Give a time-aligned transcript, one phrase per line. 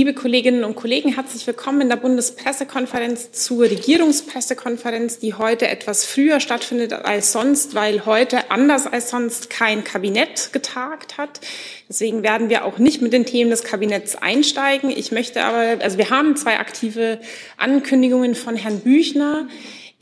[0.00, 6.40] Liebe Kolleginnen und Kollegen, herzlich willkommen in der Bundespressekonferenz zur Regierungspressekonferenz, die heute etwas früher
[6.40, 11.40] stattfindet als sonst, weil heute anders als sonst kein Kabinett getagt hat.
[11.88, 14.90] Deswegen werden wir auch nicht mit den Themen des Kabinetts einsteigen.
[14.90, 17.20] Ich möchte aber, also wir haben zwei aktive
[17.56, 19.46] Ankündigungen von Herrn Büchner.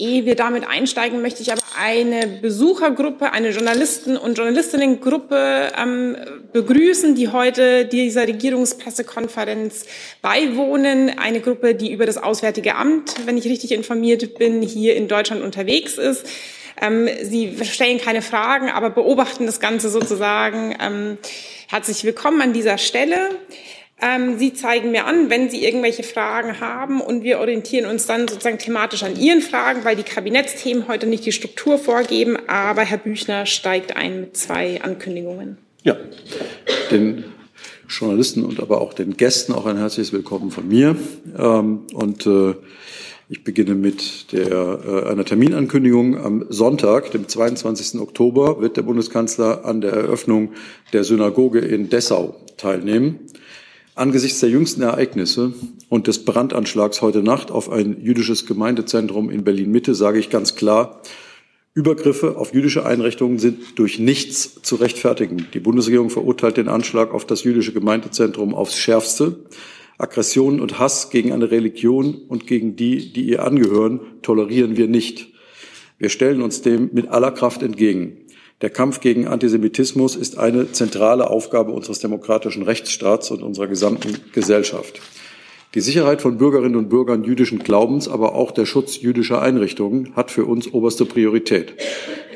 [0.03, 6.17] Ehe wir damit einsteigen, möchte ich aber eine Besuchergruppe, eine Journalisten- und Journalistinnengruppe ähm,
[6.53, 9.87] begrüßen, die heute dieser Regierungspressekonferenz
[10.21, 11.17] beiwohnen.
[11.21, 15.41] Eine Gruppe, die über das Auswärtige Amt, wenn ich richtig informiert bin, hier in Deutschland
[15.41, 16.27] unterwegs ist.
[16.81, 20.77] Ähm, Sie stellen keine Fragen, aber beobachten das Ganze sozusagen.
[20.81, 21.19] Ähm,
[21.69, 23.31] herzlich willkommen an dieser Stelle.
[24.03, 28.27] Ähm, Sie zeigen mir an, wenn Sie irgendwelche Fragen haben und wir orientieren uns dann
[28.27, 32.37] sozusagen thematisch an Ihren Fragen, weil die Kabinettsthemen heute nicht die Struktur vorgeben.
[32.49, 35.57] Aber Herr Büchner steigt ein mit zwei Ankündigungen.
[35.85, 35.97] Ja,
[36.91, 37.25] den
[37.89, 40.97] Journalisten und aber auch den Gästen auch ein herzliches Willkommen von mir.
[41.39, 42.55] Ähm, und äh,
[43.29, 46.19] ich beginne mit der, äh, einer Terminankündigung.
[46.19, 48.01] Am Sonntag, dem 22.
[48.01, 50.53] Oktober, wird der Bundeskanzler an der Eröffnung
[50.93, 53.21] der Synagoge in Dessau teilnehmen.
[53.95, 55.53] Angesichts der jüngsten Ereignisse
[55.91, 61.03] und des Brandanschlags heute Nacht auf ein jüdisches Gemeindezentrum in Berlin-Mitte sage ich ganz klar,
[61.75, 65.47] Übergriffe auf jüdische Einrichtungen sind durch nichts zu rechtfertigen.
[65.53, 69.45] Die Bundesregierung verurteilt den Anschlag auf das jüdische Gemeindezentrum aufs Schärfste.
[69.99, 75.29] Aggressionen und Hass gegen eine Religion und gegen die, die ihr angehören, tolerieren wir nicht.
[75.99, 78.22] Wir stellen uns dem mit aller Kraft entgegen.
[78.63, 85.01] Der Kampf gegen Antisemitismus ist eine zentrale Aufgabe unseres demokratischen Rechtsstaats und unserer gesamten Gesellschaft.
[85.75, 90.31] Die Sicherheit von Bürgerinnen und Bürgern jüdischen Glaubens, aber auch der Schutz jüdischer Einrichtungen hat
[90.31, 91.75] für uns oberste Priorität.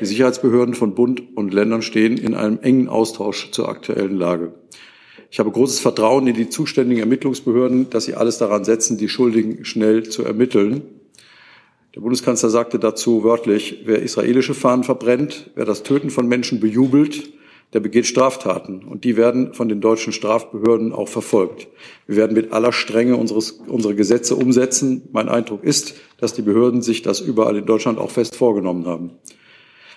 [0.01, 4.53] Die Sicherheitsbehörden von Bund und Ländern stehen in einem engen Austausch zur aktuellen Lage.
[5.31, 9.63] Ich habe großes Vertrauen in die zuständigen Ermittlungsbehörden, dass sie alles daran setzen, die Schuldigen
[9.63, 10.81] schnell zu ermitteln.
[11.97, 17.33] Der Bundeskanzler sagte dazu wörtlich, wer israelische Fahnen verbrennt, wer das Töten von Menschen bejubelt,
[17.73, 18.83] der begeht Straftaten.
[18.83, 21.67] Und die werden von den deutschen Strafbehörden auch verfolgt.
[22.05, 25.09] Wir werden mit aller Strenge unseres, unsere Gesetze umsetzen.
[25.11, 29.13] Mein Eindruck ist, dass die Behörden sich das überall in Deutschland auch fest vorgenommen haben.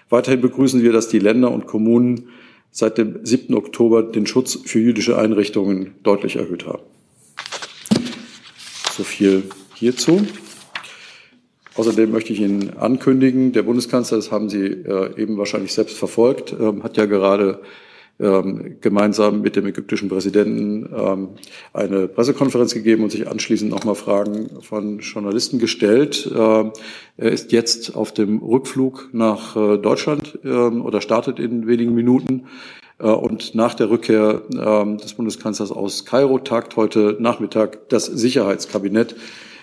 [0.08, 2.30] Weiterhin begrüßen wir, dass die Länder und Kommunen
[2.70, 3.54] seit dem 7.
[3.54, 6.82] Oktober den Schutz für jüdische Einrichtungen deutlich erhöht haben.
[8.96, 9.42] So viel
[9.74, 10.26] hierzu.
[11.76, 16.54] Außerdem möchte ich Ihnen ankündigen, der Bundeskanzler, das haben Sie äh, eben wahrscheinlich selbst verfolgt,
[16.58, 17.60] ähm, hat ja gerade
[18.18, 21.28] ähm, gemeinsam mit dem ägyptischen Präsidenten ähm,
[21.72, 26.30] eine Pressekonferenz gegeben und sich anschließend nochmal Fragen von Journalisten gestellt.
[26.30, 26.72] er
[27.16, 32.46] ist jetzt auf dem Rückflug nach äh, Deutschland oder startet in wenigen Minuten.
[32.98, 39.14] Äh, und nach der Rückkehr des Bundeskanzlers aus Kairo tagt heute Nachmittag das Sicherheitskabinett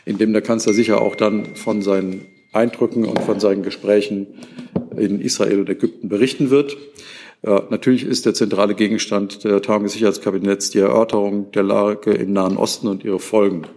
[0.08, 4.28] in dem der Kanzler sicher auch dann von seinen Eindrücken und von seinen Gesprächen
[4.96, 6.78] in Israel und Ägypten berichten wird.
[7.42, 12.32] Äh, natürlich ist der zentrale Gegenstand der Tagung des Sicherheitskabinetts die Erörterung der Lage im
[12.32, 13.68] Nahen Osten und ihre Folgen.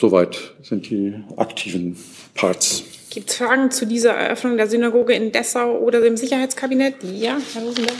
[0.00, 1.96] Soweit sind die aktiven
[2.34, 2.84] Parts.
[3.10, 6.96] Gibt es Fragen zu dieser Eröffnung der Synagoge in Dessau oder dem Sicherheitskabinett?
[7.04, 7.94] Ja, Herr Rosenberg.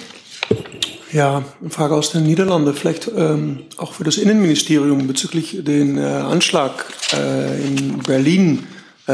[1.14, 6.00] Ja, eine Frage aus den Niederlanden, vielleicht ähm, auch für das Innenministerium bezüglich den äh,
[6.00, 8.66] Anschlag äh, in Berlin.
[9.06, 9.12] Äh,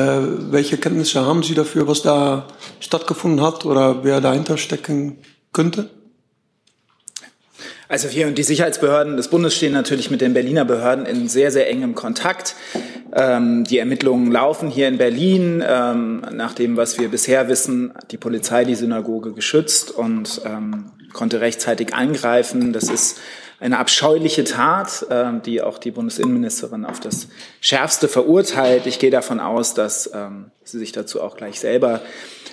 [0.51, 2.49] welche Kenntnisse haben Sie dafür, was da
[2.81, 5.19] stattgefunden hat oder wer dahinter stecken
[5.53, 5.91] könnte?
[7.87, 11.53] Also wir und die Sicherheitsbehörden des Bundes stehen natürlich mit den Berliner Behörden in sehr,
[11.53, 12.55] sehr engem Kontakt.
[13.13, 15.63] Ähm, die Ermittlungen laufen hier in Berlin.
[15.69, 20.93] Ähm, nach dem, was wir bisher wissen, hat die Polizei die Synagoge geschützt und ähm,
[21.13, 22.73] konnte rechtzeitig eingreifen.
[22.73, 23.19] Das ist
[23.61, 27.29] eine abscheuliche Tat, ähm, die auch die Bundesinnenministerin auf das
[27.61, 28.87] Schärfste verurteilt.
[28.87, 32.01] Ich gehe davon aus, dass ähm, sie sich dazu auch gleich selber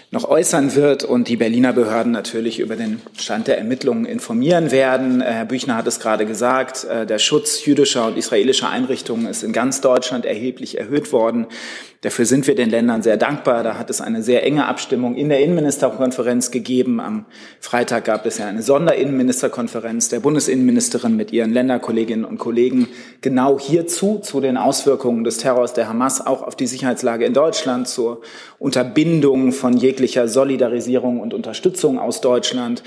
[0.09, 5.21] noch äußern wird und die Berliner Behörden natürlich über den Stand der Ermittlungen informieren werden.
[5.21, 9.43] Äh, Herr Büchner hat es gerade gesagt, äh, der Schutz jüdischer und israelischer Einrichtungen ist
[9.43, 11.47] in ganz Deutschland erheblich erhöht worden.
[12.01, 13.63] Dafür sind wir den Ländern sehr dankbar.
[13.63, 16.99] Da hat es eine sehr enge Abstimmung in der Innenministerkonferenz gegeben.
[16.99, 17.25] Am
[17.59, 22.87] Freitag gab es ja eine Sonderinnenministerkonferenz der Bundesinnenministerin mit ihren Länderkolleginnen und Kollegen
[23.21, 27.87] genau hierzu, zu den Auswirkungen des Terrors der Hamas auch auf die Sicherheitslage in Deutschland,
[27.87, 28.21] zur
[28.59, 32.83] Unterbindung von jeglicher Solidarisierung und Unterstützung aus Deutschland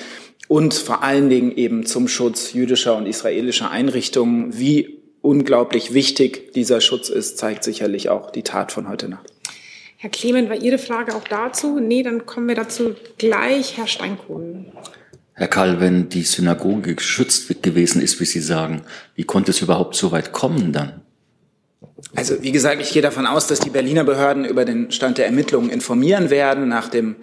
[0.47, 6.81] und vor allen Dingen eben zum Schutz jüdischer und israelischer Einrichtungen, wie unglaublich wichtig dieser
[6.81, 9.27] Schutz ist, zeigt sicherlich auch die Tat von heute Nacht.
[9.97, 11.81] Herr Clement, war Ihre Frage auch dazu?
[11.81, 13.77] Nee, dann kommen wir dazu gleich.
[13.77, 14.67] Herr Steinkohl.
[15.35, 18.83] Herr Karl, wenn die Synagoge geschützt gewesen ist, wie Sie sagen,
[19.17, 21.03] wie konnte es überhaupt so weit kommen dann?
[22.15, 25.27] Also wie gesagt, ich gehe davon aus, dass die Berliner Behörden über den Stand der
[25.27, 26.69] Ermittlungen informieren werden.
[26.69, 27.17] Nach dem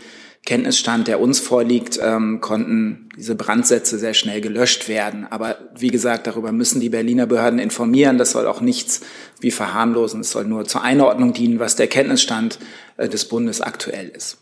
[0.45, 5.27] Kenntnisstand, der uns vorliegt, ähm, konnten diese Brandsätze sehr schnell gelöscht werden.
[5.29, 8.17] Aber wie gesagt, darüber müssen die Berliner Behörden informieren.
[8.17, 9.01] Das soll auch nichts
[9.41, 10.21] wie verharmlosen.
[10.21, 12.59] Es soll nur zur Einordnung dienen, was der Kenntnisstand
[12.95, 14.37] äh, des Bundes aktuell ist.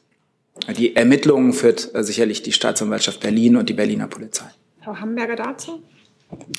[0.78, 4.46] Die Ermittlungen führt äh, sicherlich die Staatsanwaltschaft Berlin und die Berliner Polizei.
[4.84, 5.82] Frau Hamburger dazu?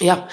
[0.00, 0.28] Ja,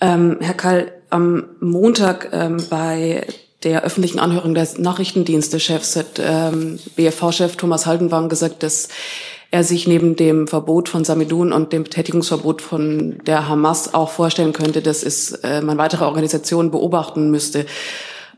[0.00, 3.26] ähm, Herr Kall, am Montag ähm, bei
[3.64, 8.88] der öffentlichen Anhörung des Nachrichtendienstechefs hat ähm, BFV-Chef Thomas Haldenwang gesagt, dass
[9.50, 14.52] er sich neben dem Verbot von Samidun und dem Betätigungsverbot von der Hamas auch vorstellen
[14.52, 17.66] könnte, dass es äh, man weitere Organisationen beobachten müsste.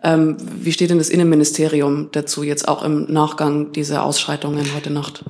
[0.03, 5.25] Ähm, wie steht denn das Innenministerium dazu jetzt auch im Nachgang dieser Ausschreitungen heute Nacht?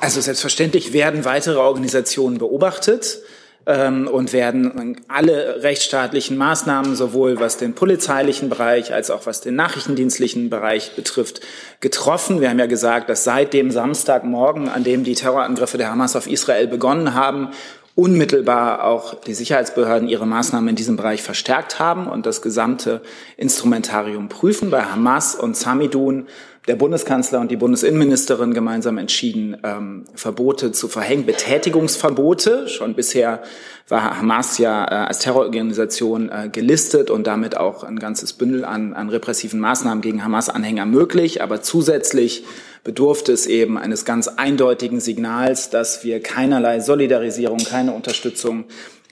[0.00, 3.18] Also selbstverständlich werden weitere Organisationen beobachtet
[3.68, 9.54] ähm, und werden alle rechtsstaatlichen Maßnahmen, sowohl was den polizeilichen Bereich als auch was den
[9.56, 11.42] nachrichtendienstlichen Bereich betrifft,
[11.80, 12.40] getroffen.
[12.40, 16.26] Wir haben ja gesagt, dass seit dem Samstagmorgen, an dem die Terrorangriffe der Hamas auf
[16.26, 17.50] Israel begonnen haben,
[17.94, 23.02] unmittelbar auch die Sicherheitsbehörden ihre Maßnahmen in diesem Bereich verstärkt haben und das gesamte
[23.36, 24.70] Instrumentarium prüfen.
[24.70, 26.26] Bei Hamas und Samidun
[26.68, 32.68] der Bundeskanzler und die Bundesinnenministerin gemeinsam entschieden, ähm, Verbote zu verhängen, Betätigungsverbote.
[32.68, 33.42] Schon bisher
[33.88, 38.92] war Hamas ja äh, als Terrororganisation äh, gelistet und damit auch ein ganzes Bündel an,
[38.92, 41.42] an repressiven Maßnahmen gegen Hamas-Anhänger möglich.
[41.42, 42.44] Aber zusätzlich
[42.84, 48.64] bedurfte es eben eines ganz eindeutigen Signals, dass wir keinerlei Solidarisierung, keine Unterstützung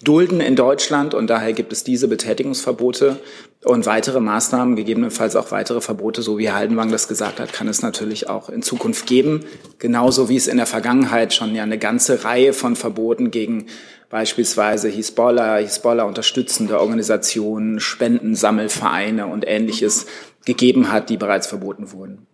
[0.03, 3.19] dulden in Deutschland und daher gibt es diese Betätigungsverbote
[3.65, 7.67] und weitere Maßnahmen, gegebenenfalls auch weitere Verbote, so wie Herr Haldenwang das gesagt hat, kann
[7.67, 9.45] es natürlich auch in Zukunft geben.
[9.79, 13.67] Genauso wie es in der Vergangenheit schon ja eine ganze Reihe von Verboten gegen
[14.11, 20.07] beispielsweise Hisbollah, Hisbollah unterstützende Organisationen, Spendensammelvereine und ähnliches
[20.45, 22.27] gegeben hat, die bereits verboten wurden.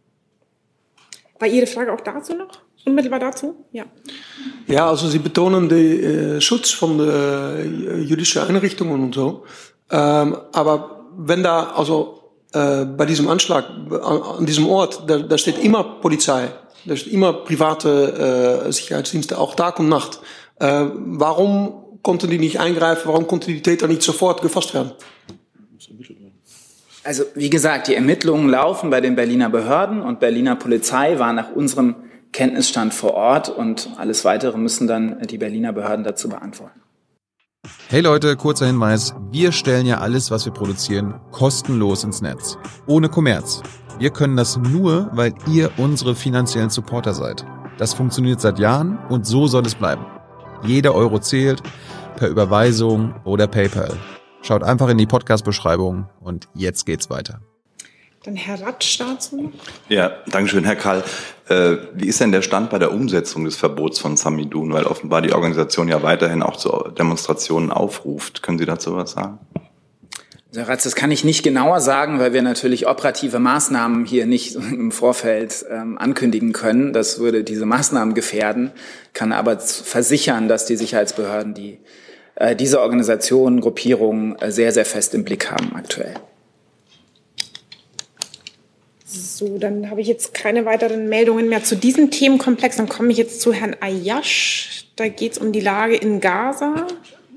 [1.38, 2.60] War Ihre Frage auch dazu noch?
[2.84, 3.64] Unmittelbar dazu?
[3.72, 3.84] Ja.
[4.66, 9.44] Ja, also Sie betonen den äh, Schutz von äh, jüdischen Einrichtungen und so.
[9.90, 15.38] Ähm, aber wenn da, also äh, bei diesem Anschlag, an, an diesem Ort, da, da
[15.38, 16.48] steht immer Polizei,
[16.84, 20.20] da steht immer private äh, Sicherheitsdienste, auch Tag und Nacht.
[20.58, 23.02] Äh, warum konnten die nicht eingreifen?
[23.06, 24.92] Warum konnten die Täter nicht sofort gefasst werden?
[27.04, 31.50] Also wie gesagt, die Ermittlungen laufen bei den Berliner Behörden und Berliner Polizei war nach
[31.52, 31.96] unserem
[32.32, 36.80] Kenntnisstand vor Ort und alles weitere müssen dann die Berliner Behörden dazu beantworten.
[37.88, 39.14] Hey Leute, kurzer Hinweis.
[39.30, 42.58] Wir stellen ja alles, was wir produzieren, kostenlos ins Netz.
[42.86, 43.62] Ohne Kommerz.
[43.98, 47.44] Wir können das nur, weil ihr unsere finanziellen Supporter seid.
[47.78, 50.04] Das funktioniert seit Jahren und so soll es bleiben.
[50.64, 51.62] Jeder Euro zählt,
[52.16, 53.96] per Überweisung oder PayPal.
[54.42, 57.40] Schaut einfach in die Podcast-Beschreibung und jetzt geht's weiter.
[58.24, 59.52] Dann Herr Ratsch dazu.
[59.88, 61.02] Ja, Dankeschön, Herr Karl.
[61.48, 64.72] Äh, wie ist denn der Stand bei der Umsetzung des Verbots von Samidun?
[64.72, 68.42] Weil offenbar die Organisation ja weiterhin auch zu Demonstrationen aufruft.
[68.42, 69.40] Können Sie dazu was sagen?
[70.54, 74.54] Herr Ratz, das kann ich nicht genauer sagen, weil wir natürlich operative Maßnahmen hier nicht
[74.72, 76.92] im Vorfeld ähm, ankündigen können.
[76.92, 78.70] Das würde diese Maßnahmen gefährden,
[79.14, 81.80] kann aber versichern, dass die Sicherheitsbehörden die,
[82.36, 86.14] äh, diese Organisationen, Gruppierungen äh, sehr, sehr fest im Blick haben aktuell.
[89.12, 92.76] So, dann habe ich jetzt keine weiteren Meldungen mehr zu diesem Themenkomplex.
[92.76, 94.86] Dann komme ich jetzt zu Herrn Ayash.
[94.96, 96.86] Da geht es um die Lage in Gaza.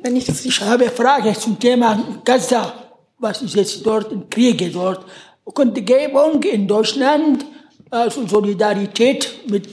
[0.02, 2.74] Wenn ich das ich habe Frage zum Thema Gaza.
[3.20, 5.06] Was ist jetzt dort im Kriege dort?
[5.44, 7.46] Kundgebung in Deutschland,
[7.90, 9.68] also Solidarität mit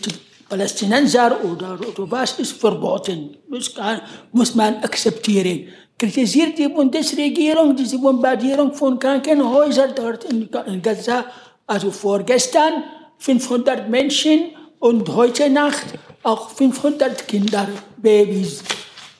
[0.48, 3.36] Palästinenser oder, oder was ist verboten.
[3.76, 4.00] Kann,
[4.32, 5.68] muss man akzeptieren.
[5.96, 11.24] Kritisiert die Bundesregierung diese Bombardierung von Krankenhäusern dort in Gaza
[11.66, 12.84] also vorgestern
[13.18, 15.86] 500 Menschen und heute Nacht
[16.22, 18.62] auch 500 Kinder, Babys.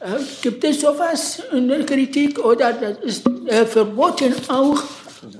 [0.00, 4.82] Äh, gibt es sowas in der Kritik oder das ist äh, verboten auch,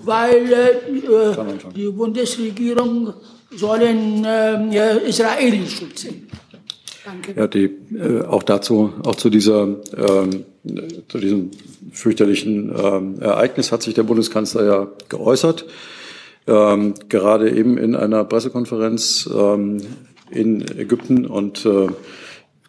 [0.04, 3.14] weil äh, die Bundesregierung
[3.50, 6.28] sollen äh, Israel schützen?
[7.04, 7.35] Danke.
[7.37, 7.64] Ja, die,
[7.97, 9.62] äh, auch dazu, auch zu dieser,
[9.97, 10.44] ähm,
[11.09, 11.50] zu diesem
[11.92, 15.66] fürchterlichen ähm, Ereignis hat sich der Bundeskanzler ja geäußert
[16.46, 19.78] ähm, gerade eben in einer Pressekonferenz ähm,
[20.30, 21.88] in Ägypten und äh,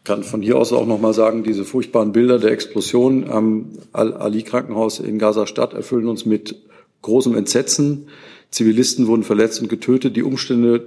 [0.03, 4.99] kann von hier aus auch noch mal sagen, diese furchtbaren Bilder der Explosion am Al-Ali-Krankenhaus
[4.99, 6.61] in Gaza-Stadt erfüllen uns mit
[7.01, 8.09] großem Entsetzen.
[8.51, 10.15] Zivilisten wurden verletzt und getötet.
[10.15, 10.85] Die Umstände,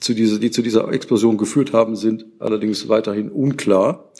[0.00, 4.10] zu dieser, die zu dieser Explosion geführt haben, sind allerdings weiterhin unklar.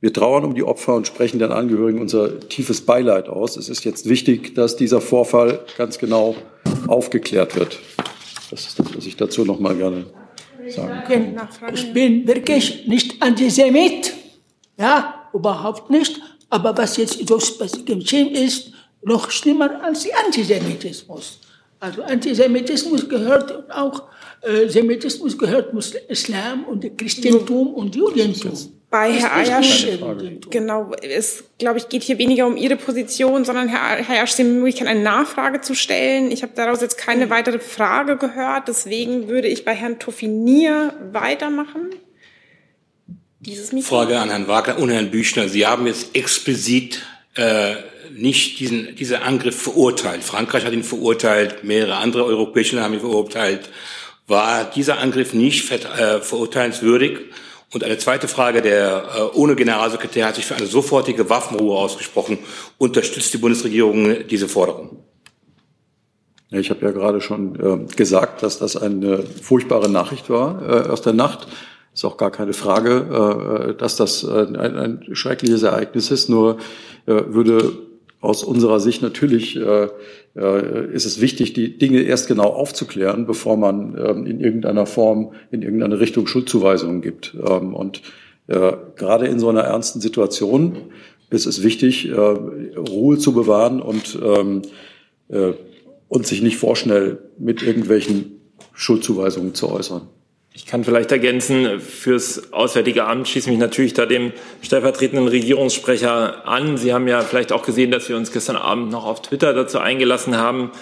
[0.00, 3.56] Wir trauern um die Opfer und sprechen den Angehörigen unser tiefes Beileid aus.
[3.56, 6.36] Es ist jetzt wichtig, dass dieser Vorfall ganz genau
[6.88, 7.78] aufgeklärt wird.
[8.50, 10.06] Das ist das, was ich dazu noch mal gerne
[10.68, 11.48] sagen kann.
[11.74, 14.14] Ich bin wirklich nicht Antisemit.
[14.78, 16.20] Ja, überhaupt nicht.
[16.50, 17.38] Aber was jetzt so
[17.84, 21.40] geschehen ist, noch schlimmer als Antisemitismus.
[21.80, 24.04] Also Antisemitismus gehört auch,
[24.42, 25.72] äh, Semitismus gehört
[26.08, 28.77] Islam und Christentum und Judentum.
[28.90, 29.86] Bei Herr Ayasch,
[30.48, 34.44] genau, es, glaube ich, geht hier weniger um Ihre Position, sondern Herr, Herr haben die
[34.44, 36.30] Möglichkeit, eine Nachfrage zu stellen.
[36.30, 41.90] Ich habe daraus jetzt keine weitere Frage gehört, deswegen würde ich bei Herrn Toffinier weitermachen.
[43.40, 45.50] Dieses Frage an Herrn Wagner und Herrn Büchner.
[45.50, 47.02] Sie haben jetzt explizit
[47.36, 47.74] äh,
[48.10, 50.24] nicht diesen, diesen Angriff verurteilt.
[50.24, 53.68] Frankreich hat ihn verurteilt, mehrere andere europäische Länder haben ihn verurteilt.
[54.26, 57.18] War dieser Angriff nicht äh, verurteilenswürdig?
[57.72, 62.38] Und eine zweite Frage, der äh, ohne Generalsekretär hat sich für eine sofortige Waffenruhe ausgesprochen.
[62.78, 65.04] Unterstützt die Bundesregierung diese Forderung?
[66.50, 71.02] Ich habe ja gerade schon äh, gesagt, dass das eine furchtbare Nachricht war äh, aus
[71.02, 71.46] der Nacht.
[71.92, 76.30] Ist auch gar keine Frage, äh, dass das ein, ein schreckliches Ereignis ist.
[76.30, 76.56] Nur
[77.04, 77.87] äh, würde
[78.20, 79.88] aus unserer Sicht natürlich äh,
[80.34, 85.32] äh, ist es wichtig, die Dinge erst genau aufzuklären, bevor man ähm, in irgendeiner Form,
[85.50, 87.36] in irgendeine Richtung Schuldzuweisungen gibt.
[87.46, 88.02] Ähm, und
[88.48, 90.76] äh, gerade in so einer ernsten Situation
[91.30, 94.62] ist es wichtig, äh, Ruhe zu bewahren und, ähm,
[95.28, 95.52] äh,
[96.08, 98.40] und sich nicht vorschnell mit irgendwelchen
[98.72, 100.08] Schuldzuweisungen zu äußern.
[100.58, 106.76] Ich kann vielleicht ergänzen, fürs Auswärtige Amt schließe mich natürlich da dem stellvertretenden Regierungssprecher an.
[106.76, 109.78] Sie haben ja vielleicht auch gesehen, dass wir uns gestern Abend noch auf Twitter dazu
[109.78, 110.72] eingelassen haben.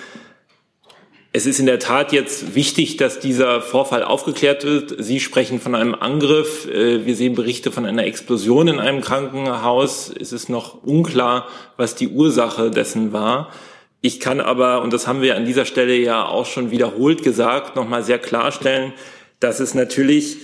[1.34, 4.94] Es ist in der Tat jetzt wichtig, dass dieser Vorfall aufgeklärt wird.
[4.98, 6.66] Sie sprechen von einem Angriff.
[6.66, 10.10] Äh, wir sehen Berichte von einer Explosion in einem Krankenhaus.
[10.18, 13.52] Es ist noch unklar, was die Ursache dessen war.
[14.00, 17.76] Ich kann aber, und das haben wir an dieser Stelle ja auch schon wiederholt gesagt,
[17.76, 18.94] noch mal sehr klarstellen,
[19.40, 20.38] dass es natürlich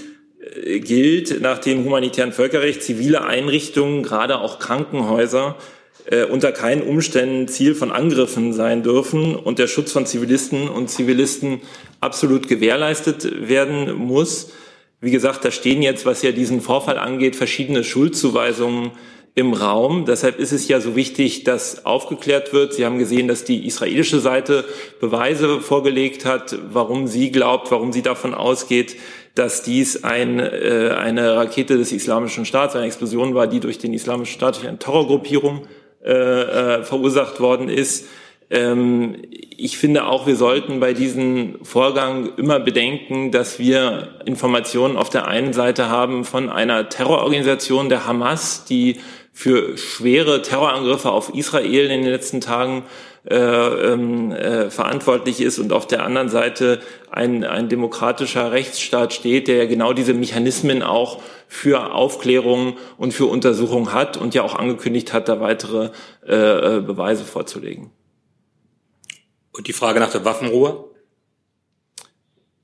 [0.65, 5.57] äh, gilt, nach dem humanitären Völkerrecht zivile Einrichtungen, gerade auch Krankenhäuser,
[6.07, 10.91] äh, unter keinen Umständen Ziel von Angriffen sein dürfen und der Schutz von Zivilisten und
[10.91, 11.61] Zivilisten
[12.01, 14.51] absolut gewährleistet werden muss.
[15.01, 18.93] Wie gesagt, da stehen jetzt, was ja diesen Vorfall angeht, verschiedene Schuldzuweisungen
[19.35, 20.05] im Raum.
[20.05, 22.75] Deshalb ist es ja so wichtig, dass aufgeklärt wird.
[22.75, 24.65] Sie haben gesehen, dass die israelische Seite
[25.01, 28.97] Beweise vorgelegt hat, warum sie glaubt, warum sie davon ausgeht,
[29.35, 33.95] dass dies ein, äh, eine Rakete des Islamischen Staats, eine Explosion war, die durch den
[33.95, 35.67] Islamischen Staat, durch eine Terrorgruppierung
[36.05, 38.07] äh, äh, verursacht worden ist.
[38.51, 39.23] Ähm,
[39.57, 45.27] ich finde auch, wir sollten bei diesem Vorgang immer bedenken, dass wir Informationen auf der
[45.27, 49.01] einen Seite haben von einer Terrororganisation der Hamas, die
[49.33, 52.85] für schwere Terrorangriffe auf Israel in den letzten Tagen
[53.25, 59.49] äh, ähm, äh, verantwortlich ist und auf der anderen Seite ein, ein demokratischer Rechtsstaat steht,
[59.49, 64.57] der ja genau diese Mechanismen auch für Aufklärung und für Untersuchung hat und ja auch
[64.57, 65.91] angekündigt hat, da weitere
[66.27, 67.91] äh, äh Beweise vorzulegen.
[69.53, 70.92] Und die Frage nach der Waffenruhe?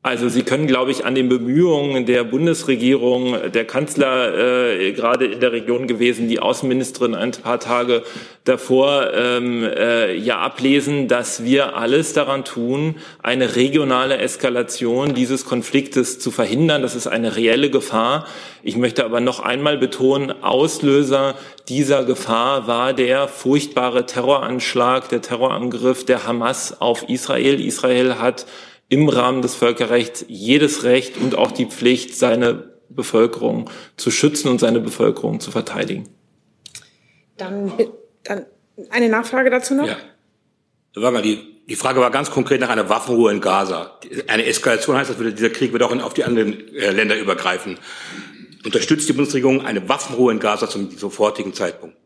[0.00, 5.40] Also Sie können, glaube ich, an den Bemühungen der Bundesregierung, der Kanzler äh, gerade in
[5.40, 8.04] der Region gewesen, die Außenministerin ein paar Tage
[8.44, 16.20] davor ähm, äh, ja ablesen, dass wir alles daran tun, eine regionale Eskalation dieses Konfliktes
[16.20, 16.80] zu verhindern.
[16.82, 18.24] Das ist eine reelle Gefahr.
[18.62, 21.34] Ich möchte aber noch einmal betonen, Auslöser
[21.68, 27.60] dieser Gefahr war der furchtbare Terroranschlag, der Terrorangriff der Hamas auf Israel.
[27.60, 28.46] Israel hat
[28.88, 34.60] im Rahmen des Völkerrechts jedes Recht und auch die Pflicht, seine Bevölkerung zu schützen und
[34.60, 36.08] seine Bevölkerung zu verteidigen.
[37.36, 37.72] Dann,
[38.24, 38.46] dann
[38.90, 39.86] eine Nachfrage dazu noch?
[39.86, 39.96] Ja.
[40.94, 43.98] Wagner, die, die Frage war ganz konkret nach einer Waffenruhe in Gaza.
[44.26, 47.78] Eine Eskalation heißt, dass dieser Krieg wird auch auf die anderen äh, Länder übergreifen.
[48.64, 51.97] Unterstützt die Bundesregierung eine Waffenruhe in Gaza zum sofortigen Zeitpunkt?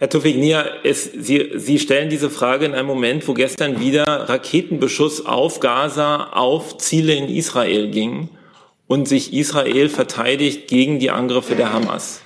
[0.00, 5.60] Herr Tufik-Nia, Sie, Sie stellen diese Frage in einem Moment, wo gestern wieder Raketenbeschuss auf
[5.60, 8.30] Gaza auf Ziele in Israel ging
[8.86, 12.22] und sich Israel verteidigt gegen die Angriffe der Hamas.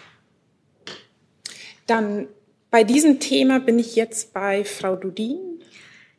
[1.89, 2.29] Dann
[2.71, 5.41] bei diesem Thema bin ich jetzt bei Frau Dudin.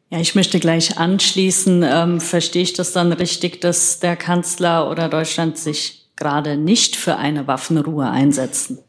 [0.09, 1.85] Ja, ich möchte gleich anschließen.
[1.87, 7.15] Ähm, verstehe ich das dann richtig, dass der Kanzler oder Deutschland sich gerade nicht für
[7.15, 8.79] eine Waffenruhe einsetzen?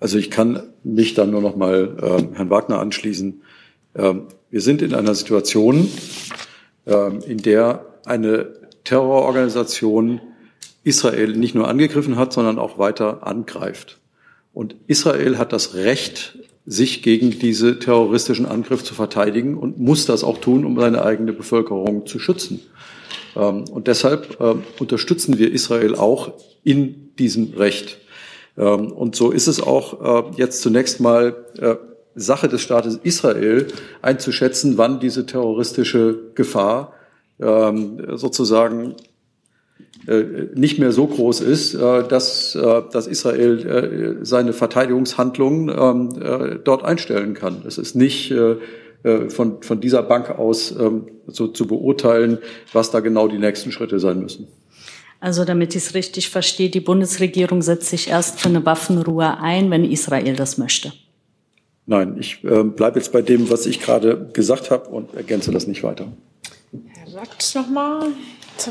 [0.00, 3.42] Also ich kann mich dann nur noch mal äh, Herrn Wagner anschließen.
[3.94, 5.88] Ähm, wir sind in einer Situation,
[6.86, 8.48] ähm, in der eine
[8.84, 10.20] Terrororganisation
[10.82, 14.00] Israel nicht nur angegriffen hat, sondern auch weiter angreift.
[14.52, 20.22] Und Israel hat das Recht, sich gegen diese terroristischen Angriff zu verteidigen und muss das
[20.22, 22.60] auch tun, um seine eigene Bevölkerung zu schützen.
[23.36, 27.98] Ähm, und deshalb äh, unterstützen wir Israel auch in diesem Recht.
[28.60, 31.76] Ähm, und so ist es auch äh, jetzt zunächst mal äh,
[32.14, 33.68] Sache des Staates Israel
[34.02, 36.92] einzuschätzen, wann diese terroristische Gefahr
[37.40, 38.94] ähm, sozusagen
[40.54, 47.62] nicht mehr so groß ist, dass, dass Israel seine Verteidigungshandlungen dort einstellen kann.
[47.66, 48.32] Es ist nicht
[49.28, 50.74] von, von dieser Bank aus
[51.26, 52.38] so zu beurteilen,
[52.72, 54.48] was da genau die nächsten Schritte sein müssen.
[55.20, 59.70] Also damit ich es richtig verstehe, die Bundesregierung setzt sich erst für eine Waffenruhe ein,
[59.70, 60.92] wenn Israel das möchte.
[61.86, 65.66] Nein, ich äh, bleibe jetzt bei dem, was ich gerade gesagt habe und ergänze das
[65.66, 66.06] nicht weiter.
[66.72, 68.08] Herr Watt nochmal.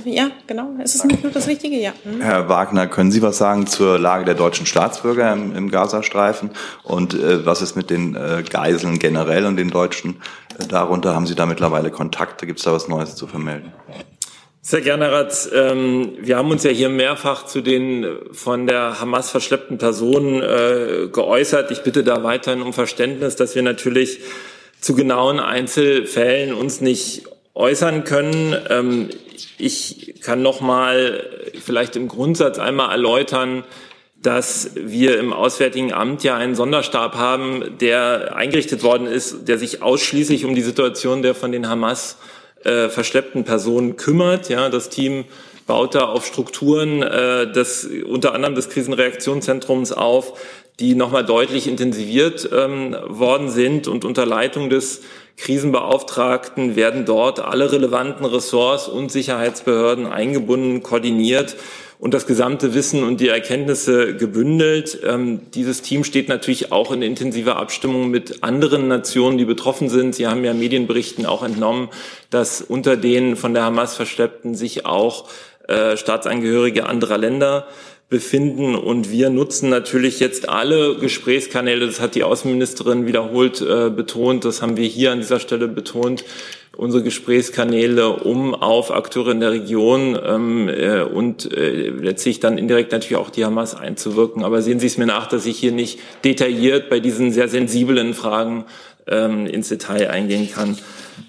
[0.05, 0.75] Ja, genau.
[0.83, 1.75] Ist es nicht nur das Richtige?
[1.75, 1.93] Ja.
[2.03, 2.21] Hm.
[2.21, 6.51] Herr Wagner, können Sie was sagen zur Lage der deutschen Staatsbürger im, im Gazastreifen
[6.83, 10.21] und äh, was ist mit den äh, Geiseln generell und den Deutschen
[10.59, 11.15] äh, darunter?
[11.15, 12.45] Haben Sie da mittlerweile Kontakte?
[12.45, 13.73] Gibt es da was Neues zu vermelden?
[14.69, 15.49] Sehr gerne, Rat.
[15.51, 21.07] Ähm, wir haben uns ja hier mehrfach zu den von der Hamas verschleppten Personen äh,
[21.11, 21.71] geäußert.
[21.71, 24.19] Ich bitte da weiterhin um Verständnis, dass wir natürlich
[24.79, 27.23] zu genauen Einzelfällen uns nicht
[27.55, 28.55] äußern können.
[28.69, 29.09] Ähm,
[29.57, 31.27] ich kann noch mal
[31.65, 33.63] vielleicht im Grundsatz einmal erläutern,
[34.21, 39.81] dass wir im Auswärtigen Amt ja einen Sonderstab haben, der eingerichtet worden ist, der sich
[39.81, 42.17] ausschließlich um die Situation der von den Hamas
[42.63, 44.49] äh, verschleppten Personen kümmert.
[44.49, 45.25] Ja, das Team
[45.65, 50.33] baut da auf Strukturen äh, des, unter anderem des Krisenreaktionszentrums auf,
[50.79, 55.01] die nochmal deutlich intensiviert ähm, worden sind und unter Leitung des
[55.37, 61.55] Krisenbeauftragten werden dort alle relevanten Ressorts und Sicherheitsbehörden eingebunden, koordiniert
[61.99, 64.99] und das gesamte Wissen und die Erkenntnisse gebündelt.
[65.05, 70.15] Ähm, dieses Team steht natürlich auch in intensiver Abstimmung mit anderen Nationen, die betroffen sind.
[70.15, 71.89] Sie haben ja Medienberichten auch entnommen,
[72.29, 75.27] dass unter den von der Hamas Verschleppten sich auch
[75.67, 77.67] äh, Staatsangehörige anderer Länder
[78.07, 78.75] befinden.
[78.75, 81.85] Und wir nutzen natürlich jetzt alle Gesprächskanäle.
[81.85, 84.45] Das hat die Außenministerin wiederholt äh, betont.
[84.45, 86.23] Das haben wir hier an dieser Stelle betont
[86.79, 92.93] unsere Gesprächskanäle, um auf Akteure in der Region ähm, äh, und äh, letztlich dann indirekt
[92.93, 94.45] natürlich auch die Hamas einzuwirken.
[94.45, 98.13] Aber sehen Sie es mir nach, dass ich hier nicht detailliert bei diesen sehr sensiblen
[98.13, 98.63] Fragen
[99.07, 100.77] ähm, ins Detail eingehen kann.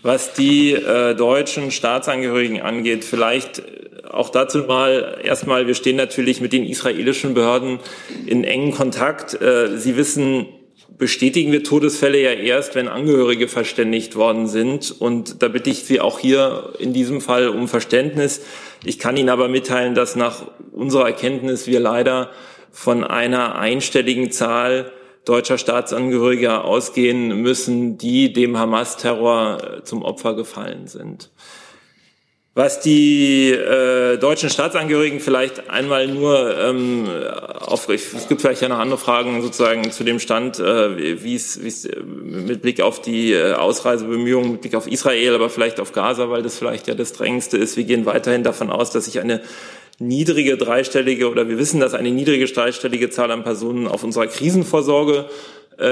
[0.03, 3.61] Was die äh, deutschen Staatsangehörigen angeht, vielleicht
[4.09, 7.81] auch dazu mal erstmal, wir stehen natürlich mit den israelischen Behörden
[8.25, 9.41] in engen Kontakt.
[9.43, 10.47] Äh, Sie wissen,
[10.99, 14.95] bestätigen wir Todesfälle ja erst, wenn Angehörige verständigt worden sind.
[15.01, 18.43] Und da bitte ich Sie auch hier in diesem Fall um Verständnis.
[18.85, 22.31] Ich kann Ihnen aber mitteilen, dass nach unserer Erkenntnis wir leider
[22.71, 24.93] von einer einstelligen Zahl
[25.25, 31.31] deutscher Staatsangehöriger ausgehen müssen, die dem Hamas-Terror zum Opfer gefallen sind.
[32.53, 37.09] Was die äh, deutschen Staatsangehörigen vielleicht einmal nur ähm,
[37.61, 41.57] auf, es gibt vielleicht ja noch andere Fragen sozusagen zu dem Stand, äh, wie es
[41.87, 46.29] äh, mit Blick auf die äh, Ausreisebemühungen, mit Blick auf Israel, aber vielleicht auf Gaza,
[46.29, 47.77] weil das vielleicht ja das Drängendste ist.
[47.77, 49.43] Wir gehen weiterhin davon aus, dass sich eine
[50.01, 55.27] niedrige dreistellige oder wir wissen, dass eine niedrige dreistellige Zahl an Personen auf unserer Krisenvorsorge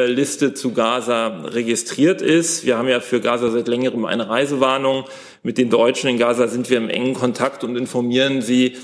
[0.07, 2.66] Liste zu Gaza registriert ist.
[2.66, 5.05] Wir haben ja für Gaza seit längerem eine Reisewarnung.
[5.42, 8.75] Mit den Deutschen in Gaza sind wir im engen Kontakt und informieren sie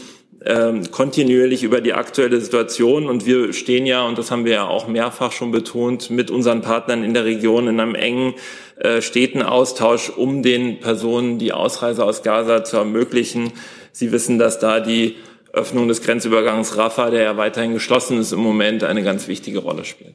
[0.47, 3.07] ähm, kontinuierlich über die aktuelle Situation.
[3.07, 6.63] Und wir stehen ja, und das haben wir ja auch mehrfach schon betont, mit unseren
[6.63, 8.35] Partnern in der Region in einem engen,
[8.77, 13.53] äh, steten Austausch, um den Personen die Ausreise aus Gaza zu ermöglichen.
[13.95, 15.15] Sie wissen, dass da die
[15.53, 19.85] Öffnung des Grenzübergangs Rafah, der ja weiterhin geschlossen ist, im Moment eine ganz wichtige Rolle
[19.85, 20.15] spielt.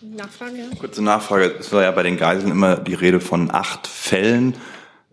[0.00, 0.58] Nachfrage?
[0.78, 1.54] Kurze Nachfrage.
[1.58, 4.54] Es war ja bei den Geiseln immer die Rede von acht Fällen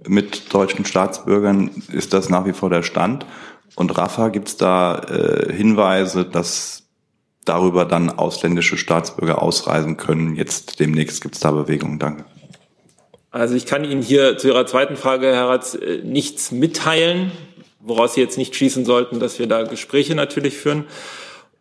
[0.07, 1.71] mit deutschen Staatsbürgern.
[1.91, 3.25] Ist das nach wie vor der Stand?
[3.75, 6.83] Und Rafa, gibt es da äh, Hinweise, dass
[7.45, 10.35] darüber dann ausländische Staatsbürger ausreisen können?
[10.35, 11.97] Jetzt demnächst gibt es da Bewegungen.
[11.97, 12.25] Danke.
[13.31, 17.31] Also ich kann Ihnen hier zu Ihrer zweiten Frage, Herr Ratz, äh, nichts mitteilen,
[17.85, 20.85] woraus Sie jetzt nicht schließen sollten, dass wir da Gespräche natürlich führen.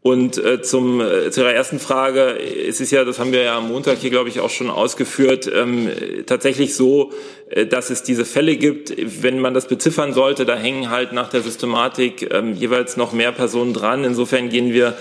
[0.03, 3.57] Und äh, zum, äh, zu Ihrer ersten Frage, es ist ja, das haben wir ja
[3.57, 5.89] am Montag hier, glaube ich, auch schon ausgeführt, ähm,
[6.27, 7.13] tatsächlich so,
[7.51, 8.93] äh, dass es diese Fälle gibt.
[9.23, 13.31] Wenn man das beziffern sollte, da hängen halt nach der Systematik ähm, jeweils noch mehr
[13.31, 14.03] Personen dran.
[14.03, 14.97] Insofern gehen wir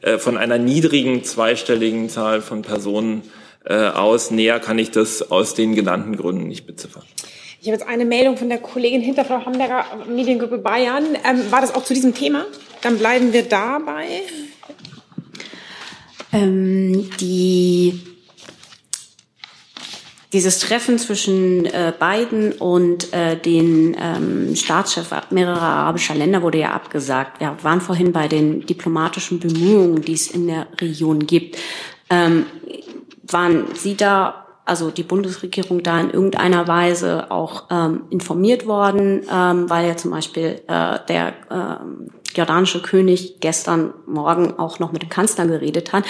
[0.00, 3.24] äh, von einer niedrigen zweistelligen Zahl von Personen
[3.64, 4.30] äh, aus.
[4.30, 7.02] Näher kann ich das aus den genannten Gründen nicht beziffern.
[7.66, 11.04] Ich habe jetzt eine Meldung von der Kollegin hinter Frau Hamberger, Mediengruppe Bayern.
[11.28, 12.44] Ähm, war das auch zu diesem Thema?
[12.80, 14.22] Dann bleiben wir dabei.
[16.32, 17.98] Ähm, die
[20.32, 26.70] dieses Treffen zwischen äh, Biden und äh, den ähm, Staatschef mehrerer arabischer Länder wurde ja
[26.70, 27.40] abgesagt.
[27.40, 31.58] Wir waren vorhin bei den diplomatischen Bemühungen, die es in der Region gibt.
[32.10, 32.46] Ähm,
[33.24, 39.70] waren Sie da, also die Bundesregierung da in irgendeiner Weise auch ähm, informiert worden, ähm,
[39.70, 45.08] weil ja zum Beispiel äh, der ähm, jordanische König gestern Morgen auch noch mit dem
[45.08, 46.04] Kanzler geredet hat.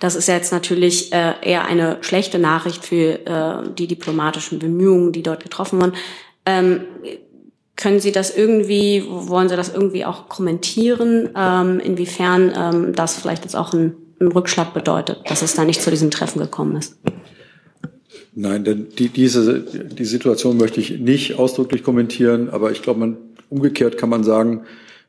[0.00, 5.22] Das ist jetzt natürlich äh, eher eine schlechte Nachricht für äh, die diplomatischen Bemühungen, die
[5.22, 5.94] dort getroffen wurden.
[6.44, 6.80] Ähm,
[7.76, 13.44] können Sie das irgendwie, wollen Sie das irgendwie auch kommentieren, ähm, inwiefern ähm, das vielleicht
[13.44, 16.98] jetzt auch ein, ein Rückschlag bedeutet, dass es da nicht zu diesem Treffen gekommen ist?
[18.32, 23.16] Nein, denn die, diese die Situation möchte ich nicht ausdrücklich kommentieren, aber ich glaube, man
[23.48, 24.62] umgekehrt kann man sagen,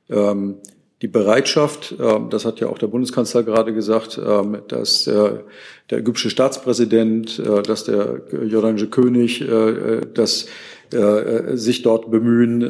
[0.10, 0.56] ähm,
[1.02, 5.44] die Bereitschaft, ähm, das hat ja auch der Bundeskanzler gerade gesagt, ähm, dass der,
[5.90, 10.46] der ägyptische Staatspräsident, äh, dass der jordanische König, äh, dass
[10.92, 12.70] äh, sich dort bemühen,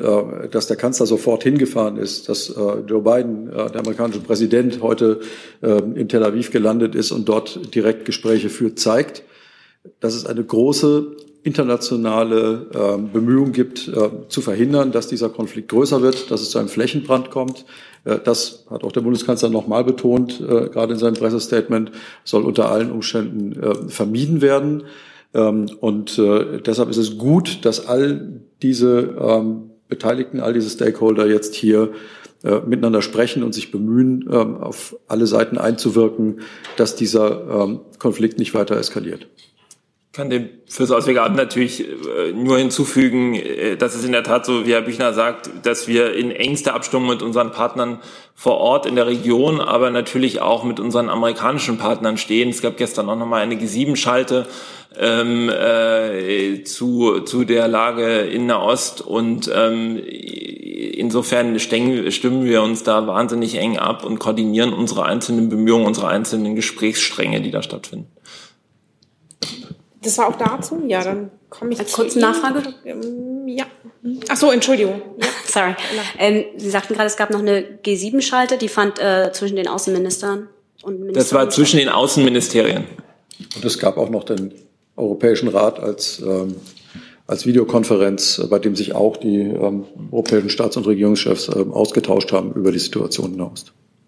[0.52, 2.54] dass der Kanzler sofort hingefahren ist, dass
[2.88, 5.22] Joe Biden, der amerikanische Präsident, heute
[5.64, 9.24] in Tel Aviv gelandet ist und dort direkt Gespräche führt, zeigt,
[10.00, 16.02] dass es eine große internationale äh, Bemühungen gibt, äh, zu verhindern, dass dieser Konflikt größer
[16.02, 17.66] wird, dass es zu einem Flächenbrand kommt.
[18.06, 21.92] Äh, das hat auch der Bundeskanzler nochmal betont, äh, gerade in seinem Pressestatement,
[22.24, 24.84] soll unter allen Umständen äh, vermieden werden.
[25.34, 31.28] Ähm, und äh, deshalb ist es gut, dass all diese ähm, Beteiligten, all diese Stakeholder
[31.28, 31.90] jetzt hier
[32.44, 36.42] äh, miteinander sprechen und sich bemühen, ähm, auf alle Seiten einzuwirken,
[36.78, 39.28] dass dieser ähm, Konflikt nicht weiter eskaliert
[40.14, 44.46] kann dem fürs Auswärtige Amt natürlich äh, nur hinzufügen, äh, dass es in der Tat
[44.46, 48.00] so, wie Herr Büchner sagt, dass wir in engster Abstimmung mit unseren Partnern
[48.36, 52.50] vor Ort in der Region, aber natürlich auch mit unseren amerikanischen Partnern stehen.
[52.50, 54.48] Es gab gestern auch nochmal eine G7-Schalte
[55.00, 63.08] ähm, äh, zu, zu der Lage in Nahost und ähm, insofern stimmen wir uns da
[63.08, 68.08] wahnsinnig eng ab und koordinieren unsere einzelnen Bemühungen, unsere einzelnen Gesprächsstränge, die da stattfinden.
[70.04, 70.82] Das war auch dazu?
[70.88, 72.64] Ja, dann komme ich Als kurze Nachfrage?
[72.86, 73.66] Ähm, ja.
[74.30, 75.02] Ach so, Entschuldigung.
[75.18, 75.28] Ja.
[75.46, 75.76] Sorry.
[76.18, 80.48] Ähm, Sie sagten gerade, es gab noch eine G7-Schalte, die fand äh, zwischen den Außenministern
[80.84, 82.86] und Ministern Das war zwischen den Außenministerien.
[83.56, 84.54] Und es gab auch noch den
[84.96, 86.56] Europäischen Rat als, ähm,
[87.28, 92.54] als Videokonferenz, bei dem sich auch die ähm, europäischen Staats- und Regierungschefs ähm, ausgetauscht haben
[92.54, 93.66] über die Situation hinaus.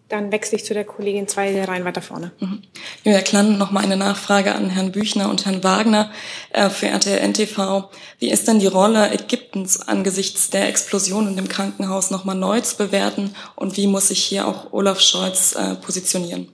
[0.10, 2.32] Dann wechsle ich zu der Kollegin zwei Reihen weiter vorne.
[2.40, 2.62] Mhm.
[3.04, 6.12] Julia Klann, noch mal eine Nachfrage an Herrn Büchner und Herrn Wagner
[6.52, 7.90] äh, für RTL NTV.
[8.20, 12.60] Wie ist denn die Rolle Ägyptens angesichts der Explosion in dem Krankenhaus noch mal neu
[12.62, 16.50] zu bewerten und wie muss sich hier auch Olaf Scholz äh, positionieren?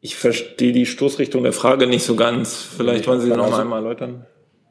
[0.00, 2.54] Ich verstehe die Stoßrichtung der Frage nicht so ganz.
[2.54, 4.26] Vielleicht wollen Sie noch mal einmal erläutern.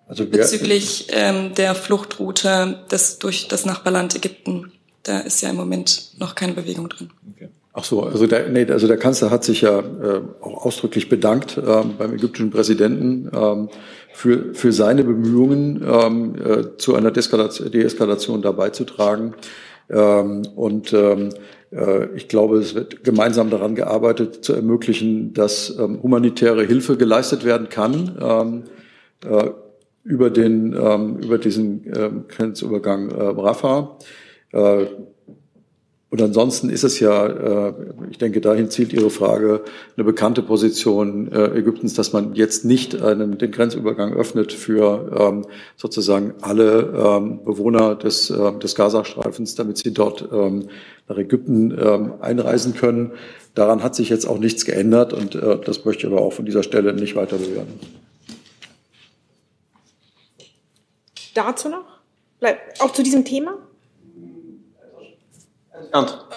[0.08, 4.72] Also bezüglich ähm, der Fluchtroute des, durch das Nachbarland Ägypten.
[5.04, 7.10] Da ist ja im Moment noch keine Bewegung drin.
[7.36, 7.50] Okay.
[7.74, 11.58] Ach so, also der, nee, also der Kanzler hat sich ja äh, auch ausdrücklich bedankt
[11.58, 13.70] äh, beim ägyptischen Präsidenten ähm,
[14.14, 19.36] für, für seine Bemühungen, ähm, äh, zu einer Deeskalation, Deeskalation da beizutragen.
[19.92, 21.30] Ähm, und ähm,
[21.72, 27.46] äh, ich glaube, es wird gemeinsam daran gearbeitet, zu ermöglichen, dass ähm, humanitäre Hilfe geleistet
[27.46, 28.18] werden kann.
[28.20, 28.64] Ähm,
[29.30, 29.52] äh,
[30.08, 33.98] über den ähm, über diesen ähm, Grenzübergang äh, Rafah.
[34.54, 34.86] Äh,
[36.10, 37.74] und ansonsten ist es ja, äh,
[38.10, 39.64] ich denke, dahin zielt Ihre Frage,
[39.98, 45.46] eine bekannte Position äh, Ägyptens, dass man jetzt nicht einen, den Grenzübergang öffnet für ähm,
[45.76, 50.70] sozusagen alle ähm, Bewohner des, äh, des Gazastreifens, damit sie dort ähm,
[51.10, 53.12] nach Ägypten ähm, einreisen können.
[53.54, 56.46] Daran hat sich jetzt auch nichts geändert und äh, das möchte ich aber auch von
[56.46, 58.07] dieser Stelle nicht weiter bewerten.
[61.38, 61.86] Dazu noch?
[62.40, 63.58] Bleibt auch zu diesem Thema?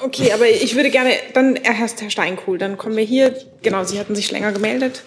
[0.04, 3.98] Okay, aber ich würde gerne, dann erst Herr Steinkohl, dann kommen wir hier, genau, Sie
[3.98, 5.02] hatten sich länger gemeldet.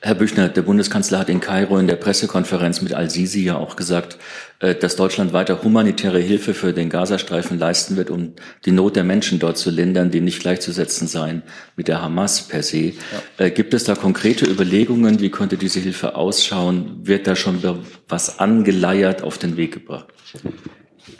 [0.00, 4.16] Herr Büchner, der Bundeskanzler hat in Kairo in der Pressekonferenz mit Al-Sisi ja auch gesagt,
[4.60, 8.34] äh, dass Deutschland weiter humanitäre Hilfe für den Gazastreifen leisten wird, um
[8.64, 11.42] die Not der Menschen dort zu lindern, die nicht gleichzusetzen seien
[11.74, 12.92] mit der Hamas per se.
[13.38, 13.46] Ja.
[13.46, 15.18] Äh, gibt es da konkrete Überlegungen?
[15.18, 17.00] Wie könnte diese Hilfe ausschauen?
[17.02, 17.60] Wird da schon
[18.08, 20.06] was angeleiert auf den Weg gebracht?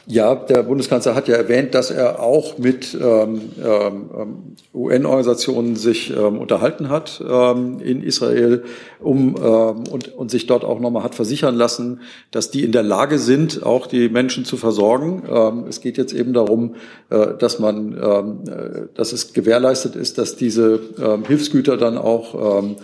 [0.07, 6.38] Ja, der Bundeskanzler hat ja erwähnt, dass er auch mit ähm, ähm, UN-Organisationen sich ähm,
[6.38, 8.64] unterhalten hat ähm, in Israel
[9.01, 12.83] um, ähm, und, und sich dort auch nochmal hat versichern lassen, dass die in der
[12.83, 15.24] Lage sind, auch die Menschen zu versorgen.
[15.29, 16.77] Ähm, es geht jetzt eben darum,
[17.11, 22.62] äh, dass man, ähm, äh, dass es gewährleistet ist, dass diese ähm, Hilfsgüter dann auch
[22.62, 22.77] ähm,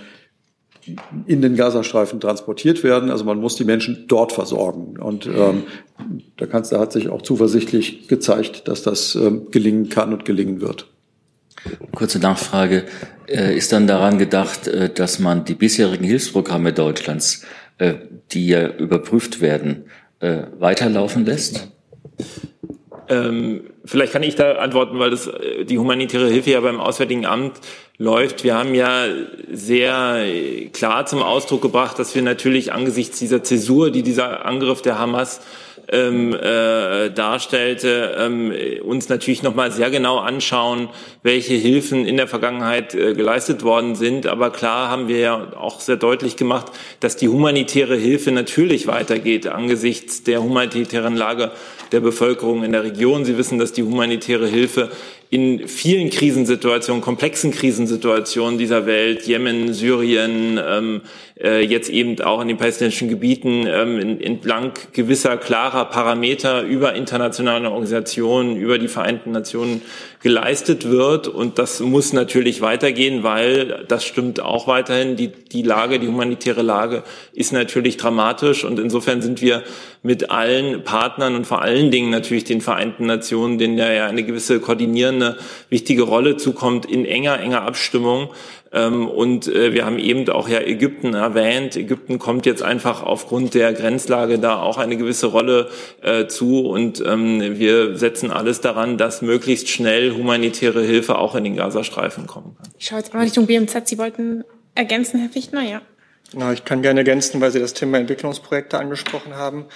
[1.27, 3.11] in den Gazastreifen transportiert werden.
[3.11, 4.99] Also man muss die Menschen dort versorgen.
[4.99, 5.65] Und ähm,
[6.39, 10.87] der Kanzler hat sich auch zuversichtlich gezeigt, dass das ähm, gelingen kann und gelingen wird.
[11.95, 12.85] Kurze Nachfrage.
[13.27, 17.45] Äh, ist dann daran gedacht, äh, dass man die bisherigen Hilfsprogramme Deutschlands,
[17.79, 17.95] äh,
[18.33, 19.85] die ja überprüft werden,
[20.21, 21.69] äh, weiterlaufen lässt?
[23.09, 27.27] Ähm, vielleicht kann ich da antworten, weil das, äh, die humanitäre Hilfe ja beim Auswärtigen
[27.27, 27.61] Amt
[27.99, 28.45] läuft.
[28.45, 29.07] Wir haben ja
[29.51, 30.25] sehr
[30.73, 35.41] klar zum Ausdruck gebracht, dass wir natürlich angesichts dieser Zäsur, die dieser Angriff der Hamas
[35.89, 40.89] ähm, äh, darstellte, ähm, uns natürlich nochmal sehr genau anschauen,
[41.23, 44.27] welche Hilfen in der Vergangenheit äh, geleistet worden sind.
[44.27, 49.47] Aber klar haben wir ja auch sehr deutlich gemacht, dass die humanitäre Hilfe natürlich weitergeht
[49.47, 51.51] angesichts der humanitären Lage
[51.93, 53.25] der Bevölkerung in der Region.
[53.25, 54.91] Sie wissen, dass die humanitäre Hilfe
[55.31, 61.03] in vielen Krisensituationen, komplexen Krisensituationen dieser Welt, Jemen, Syrien, ähm,
[61.41, 67.71] äh, jetzt eben auch in den palästinensischen Gebieten ähm, entlang gewisser klarer Parameter über internationale
[67.71, 69.83] Organisationen, über die Vereinten Nationen
[70.23, 71.27] geleistet wird.
[71.27, 75.17] Und das muss natürlich weitergehen, weil das stimmt auch weiterhin.
[75.17, 78.65] Die, die Lage, die humanitäre Lage ist natürlich dramatisch.
[78.65, 79.65] Und insofern sind wir
[80.05, 84.61] mit allen Partnern und vor allen Dingen natürlich den Vereinten Nationen, denen ja eine gewisse
[84.61, 85.37] koordinierende,
[85.69, 88.29] wichtige Rolle zukommt, in enger, enger Abstimmung
[88.83, 91.77] und äh, wir haben eben auch ja Ägypten erwähnt.
[91.77, 95.69] Ägypten kommt jetzt einfach aufgrund der Grenzlage da auch eine gewisse Rolle
[96.03, 96.67] äh, zu.
[96.67, 102.27] Und ähm, wir setzen alles daran, dass möglichst schnell humanitäre Hilfe auch in den Gazastreifen
[102.27, 102.73] kommen kann.
[102.79, 103.87] Ich schaue jetzt mal Richtung BMZ.
[103.87, 105.81] Sie wollten ergänzen, Herr Fichtner, ja.
[106.33, 109.67] Genau, ich kann gerne ergänzen, weil Sie das Thema Entwicklungsprojekte angesprochen haben.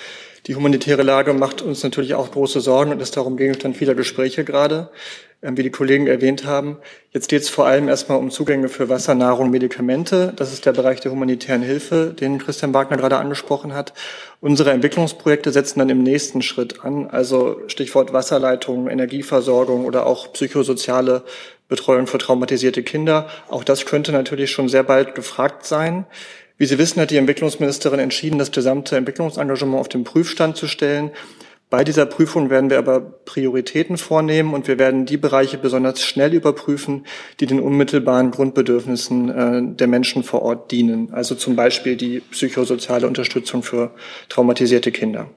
[0.49, 4.45] Die humanitäre Lage macht uns natürlich auch große Sorgen und ist darum Gegenstand vieler Gespräche
[4.45, 4.91] gerade.
[5.41, 6.79] Ähm, wie die Kollegen erwähnt haben.
[7.13, 10.33] Jetzt geht es vor allem erstmal um Zugänge für Wasser, Nahrung, Medikamente.
[10.35, 13.93] Das ist der Bereich der humanitären Hilfe, den Christian Wagner gerade angesprochen hat.
[14.41, 21.23] Unsere Entwicklungsprojekte setzen dann im nächsten Schritt an, also Stichwort Wasserleitung, Energieversorgung oder auch psychosoziale
[21.69, 23.29] Betreuung für traumatisierte Kinder.
[23.49, 26.05] Auch das könnte natürlich schon sehr bald gefragt sein.
[26.57, 31.13] Wie Sie wissen, hat die Entwicklungsministerin entschieden, das gesamte Entwicklungsengagement auf den Prüfstand zu stellen.
[31.71, 36.33] Bei dieser Prüfung werden wir aber Prioritäten vornehmen und wir werden die Bereiche besonders schnell
[36.33, 37.05] überprüfen,
[37.41, 41.13] die den unmittelbaren Grundbedürfnissen äh, der Menschen vor Ort dienen.
[41.13, 43.91] Also zum Beispiel die psychosoziale Unterstützung für
[44.31, 45.29] traumatisierte Kinder.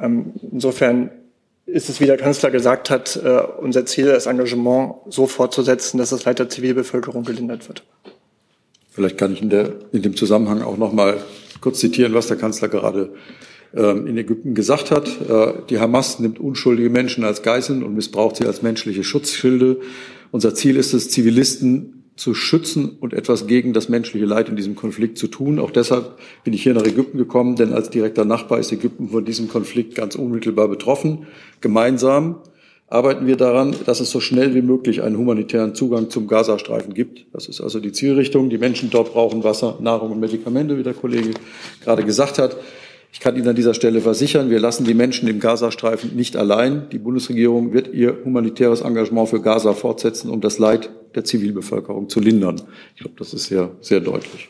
[0.00, 1.10] Ähm, insofern
[1.66, 6.10] ist es, wie der Kanzler gesagt hat, äh, unser Ziel, das Engagement so fortzusetzen, dass
[6.10, 7.84] das Leid der Zivilbevölkerung gelindert wird.
[8.90, 11.18] Vielleicht kann ich in, der, in dem Zusammenhang auch noch mal
[11.60, 13.14] kurz zitieren, was der Kanzler gerade
[13.80, 15.08] in Ägypten gesagt hat.
[15.28, 19.80] Äh, die Hamas nimmt unschuldige Menschen als Geiseln und missbraucht sie als menschliche Schutzschilde.
[20.30, 24.76] Unser Ziel ist es, Zivilisten zu schützen und etwas gegen das menschliche Leid in diesem
[24.76, 25.58] Konflikt zu tun.
[25.58, 29.24] Auch deshalb bin ich hier nach Ägypten gekommen, denn als direkter Nachbar ist Ägypten von
[29.24, 31.26] diesem Konflikt ganz unmittelbar betroffen.
[31.60, 32.36] Gemeinsam
[32.86, 37.26] arbeiten wir daran, dass es so schnell wie möglich einen humanitären Zugang zum Gazastreifen gibt.
[37.32, 38.50] Das ist also die Zielrichtung.
[38.50, 41.30] Die Menschen dort brauchen Wasser, Nahrung und Medikamente, wie der Kollege
[41.82, 42.56] gerade gesagt hat.
[43.14, 46.88] Ich kann Ihnen an dieser Stelle versichern, wir lassen die Menschen im Gazastreifen nicht allein.
[46.90, 52.18] Die Bundesregierung wird ihr humanitäres Engagement für Gaza fortsetzen, um das Leid der Zivilbevölkerung zu
[52.18, 52.60] lindern.
[52.96, 54.48] Ich glaube, das ist sehr, sehr deutlich.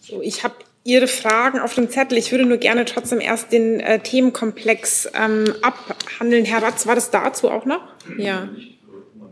[0.00, 2.16] So, ich habe Ihre Fragen auf dem Zettel.
[2.16, 6.46] Ich würde nur gerne trotzdem erst den äh, Themenkomplex ähm, abhandeln.
[6.46, 7.82] Herr Ratz, war das dazu auch noch?
[8.16, 8.48] Ja.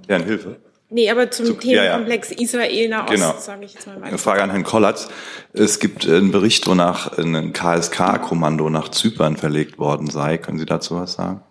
[0.06, 0.56] Deren Hilfe.
[0.88, 2.42] Nee, aber zum, zum Themenkomplex ja, ja.
[2.42, 3.34] Israel-Nahost, genau.
[3.38, 4.06] sage ich jetzt mal weiter.
[4.06, 5.08] Eine Frage an Herrn Kollatz.
[5.52, 10.38] Es gibt einen Bericht, wonach ein KSK-Kommando nach Zypern verlegt worden sei.
[10.38, 11.42] Können Sie dazu was sagen?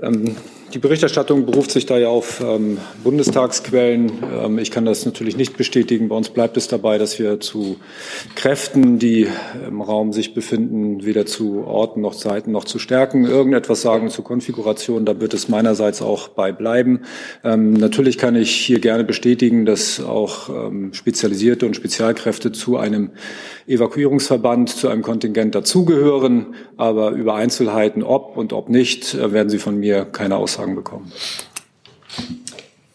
[0.00, 0.36] Ähm,
[0.72, 4.12] die Berichterstattung beruft sich da ja auf ähm, Bundestagsquellen.
[4.42, 6.08] Ähm, ich kann das natürlich nicht bestätigen.
[6.08, 7.76] Bei uns bleibt es dabei, dass wir zu
[8.36, 9.26] Kräften, die
[9.66, 14.24] im Raum sich befinden, weder zu Orten noch Seiten noch zu Stärken irgendetwas sagen zur
[14.24, 15.04] Konfiguration.
[15.04, 17.02] Da wird es meinerseits auch bei bleiben.
[17.44, 23.10] Ähm, natürlich kann ich hier gerne bestätigen, dass auch ähm, spezialisierte und Spezialkräfte zu einem
[23.66, 26.54] Evakuierungsverband, zu einem Kontingent dazugehören.
[26.78, 31.12] Aber über Einzelheiten, ob und ob nicht, äh, werden Sie von mir keine Aussagen bekommen.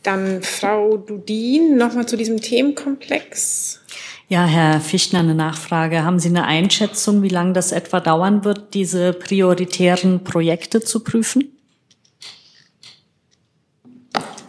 [0.03, 3.81] Dann Frau Dudin, nochmal zu diesem Themenkomplex.
[4.29, 6.03] Ja, Herr Fichtner, eine Nachfrage.
[6.03, 11.57] Haben Sie eine Einschätzung, wie lange das etwa dauern wird, diese prioritären Projekte zu prüfen?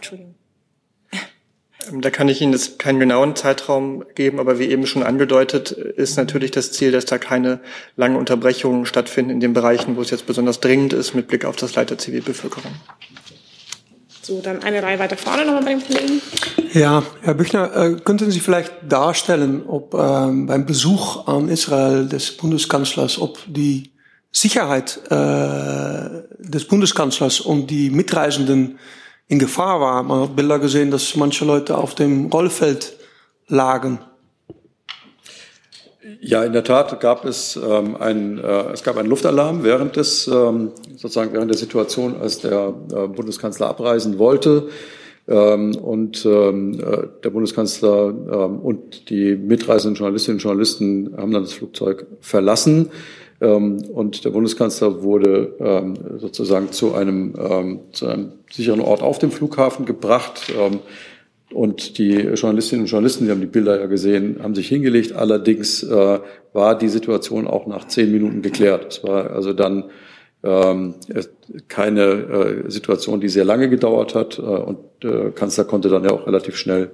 [0.01, 0.35] Ähm,
[1.91, 6.17] da kann ich Ihnen jetzt keinen genauen Zeitraum geben, aber wie eben schon angedeutet, ist
[6.17, 7.59] natürlich das Ziel, dass da keine
[7.95, 11.55] langen Unterbrechungen stattfinden in den Bereichen, wo es jetzt besonders dringend ist, mit Blick auf
[11.55, 12.71] das Leid der Zivilbevölkerung.
[14.21, 16.21] So, dann eine Reihe weiter vorne nochmal bei dem Kollegen.
[16.73, 22.37] Ja, Herr Büchner, äh, könnten Sie vielleicht darstellen, ob ähm, beim Besuch an Israel des
[22.37, 23.91] Bundeskanzlers, ob die
[24.31, 28.77] Sicherheit äh, des Bundeskanzlers und die Mitreisenden
[29.29, 30.03] in Gefahr war.
[30.03, 32.97] Man hat Bilder gesehen, dass manche Leute auf dem Rollfeld
[33.47, 33.99] lagen.
[36.19, 40.27] Ja, in der Tat gab es ähm, einen, äh, es gab einen Luftalarm während des
[40.27, 44.69] ähm, sozusagen während der Situation, als der äh, Bundeskanzler abreisen wollte.
[45.27, 51.43] Ähm, und ähm, äh, der Bundeskanzler ähm, und die mitreisenden Journalistinnen und Journalisten haben dann
[51.43, 52.89] das Flugzeug verlassen.
[53.41, 59.19] Ähm, und der Bundeskanzler wurde ähm, sozusagen zu einem, ähm, zu einem sicheren Ort auf
[59.19, 60.53] dem Flughafen gebracht.
[61.51, 65.13] Und die Journalistinnen und Journalisten, die haben die Bilder ja gesehen, haben sich hingelegt.
[65.13, 66.19] Allerdings äh,
[66.53, 68.93] war die Situation auch nach zehn Minuten geklärt.
[68.93, 69.85] Es war also dann
[70.43, 70.95] ähm,
[71.67, 74.37] keine äh, Situation, die sehr lange gedauert hat.
[74.37, 76.91] Äh, und der Kanzler konnte dann ja auch relativ schnell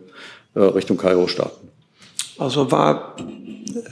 [0.55, 1.69] äh, Richtung Kairo starten.
[2.37, 3.15] Also war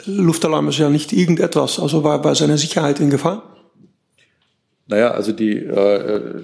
[0.05, 3.43] Luftalarm ist ja nicht irgendetwas, also war bei seiner Sicherheit in Gefahr?
[4.87, 6.41] Naja, also die, äh,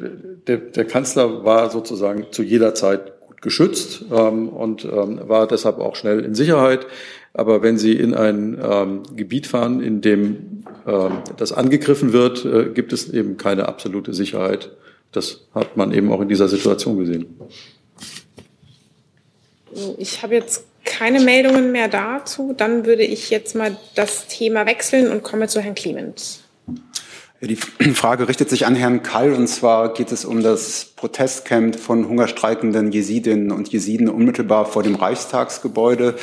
[0.47, 5.79] der, der Kanzler war sozusagen zu jeder Zeit gut geschützt ähm, und ähm, war deshalb
[5.79, 6.87] auch schnell in Sicherheit.
[7.33, 12.69] Aber wenn Sie in ein ähm, Gebiet fahren, in dem ähm, das angegriffen wird, äh,
[12.73, 14.71] gibt es eben keine absolute Sicherheit.
[15.11, 17.27] Das hat man eben auch in dieser Situation gesehen.
[19.97, 20.65] Ich habe jetzt
[20.99, 22.53] keine Meldungen mehr dazu.
[22.55, 26.43] Dann würde ich jetzt mal das Thema wechseln und komme zu Herrn Clemens.
[27.39, 32.09] Die Frage richtet sich an Herrn Kall, und zwar geht es um das Protestcamp von
[32.09, 36.15] hungerstreikenden Jesidinnen und Jesiden unmittelbar vor dem Reichstagsgebäude.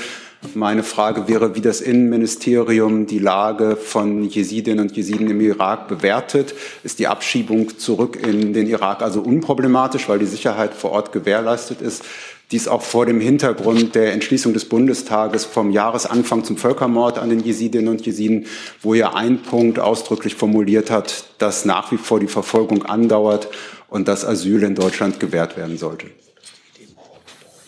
[0.55, 6.55] Meine Frage wäre, wie das Innenministerium die Lage von Jesidinnen und Jesiden im Irak bewertet.
[6.85, 11.81] Ist die Abschiebung zurück in den Irak also unproblematisch, weil die Sicherheit vor Ort gewährleistet
[11.81, 12.05] ist?
[12.53, 17.41] Dies auch vor dem Hintergrund der Entschließung des Bundestages vom Jahresanfang zum Völkermord an den
[17.41, 18.47] Jesidinnen und Jesiden,
[18.83, 23.49] wo er ein Punkt ausdrücklich formuliert hat, dass nach wie vor die Verfolgung andauert
[23.89, 26.07] und dass Asyl in Deutschland gewährt werden sollte.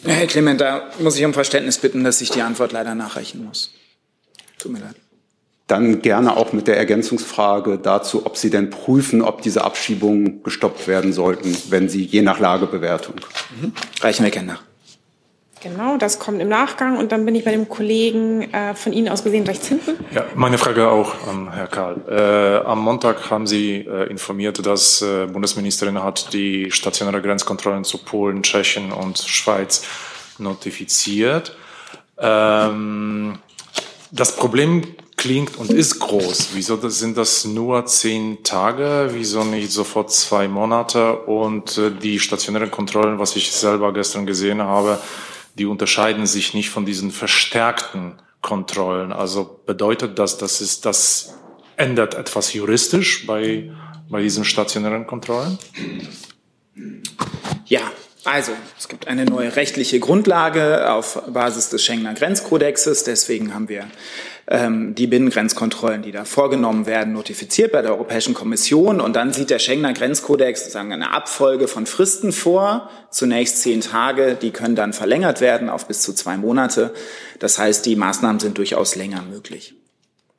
[0.05, 3.73] Herr Clement, da muss ich um Verständnis bitten, dass ich die Antwort leider nachreichen muss.
[4.59, 4.95] Tut mir leid.
[5.67, 10.87] Dann gerne auch mit der Ergänzungsfrage dazu, ob Sie denn prüfen, ob diese Abschiebungen gestoppt
[10.87, 13.17] werden sollten, wenn Sie je nach Lagebewertung.
[13.61, 13.73] Mhm.
[14.01, 14.68] Reichen wir gerne nach.
[15.61, 16.99] Genau, das kommt im Nachgang.
[16.99, 19.93] Und dann bin ich bei dem Kollegen äh, von Ihnen aus gesehen rechts hinten.
[20.13, 21.97] Ja, meine Frage auch an Herr Karl.
[22.09, 27.99] Äh, am Montag haben Sie äh, informiert, dass äh, Bundesministerin hat die stationäre Grenzkontrollen zu
[27.99, 29.85] Polen, Tschechien und Schweiz
[30.39, 31.57] notifiziert.
[32.19, 33.39] Ähm,
[34.11, 34.83] das Problem
[35.17, 36.51] klingt und ist groß.
[36.55, 39.11] Wieso sind das nur zehn Tage?
[39.13, 41.17] Wieso nicht sofort zwei Monate?
[41.17, 44.99] Und äh, die stationären Kontrollen, was ich selber gestern gesehen habe,
[45.59, 49.13] die unterscheiden sich nicht von diesen verstärkten Kontrollen.
[49.13, 51.35] Also bedeutet das, dass es das
[51.77, 53.71] ändert etwas juristisch bei,
[54.09, 55.59] bei diesen stationären Kontrollen?
[58.31, 63.03] Also, es gibt eine neue rechtliche Grundlage auf Basis des Schengener Grenzkodexes.
[63.05, 63.87] Deswegen haben wir
[64.49, 69.01] ähm, die Binnengrenzkontrollen, die da vorgenommen werden, notifiziert bei der Europäischen Kommission.
[69.01, 72.91] Und dann sieht der Schengener Grenzkodex sozusagen eine Abfolge von Fristen vor.
[73.11, 76.93] Zunächst zehn Tage, die können dann verlängert werden auf bis zu zwei Monate.
[77.39, 79.78] Das heißt, die Maßnahmen sind durchaus länger möglich.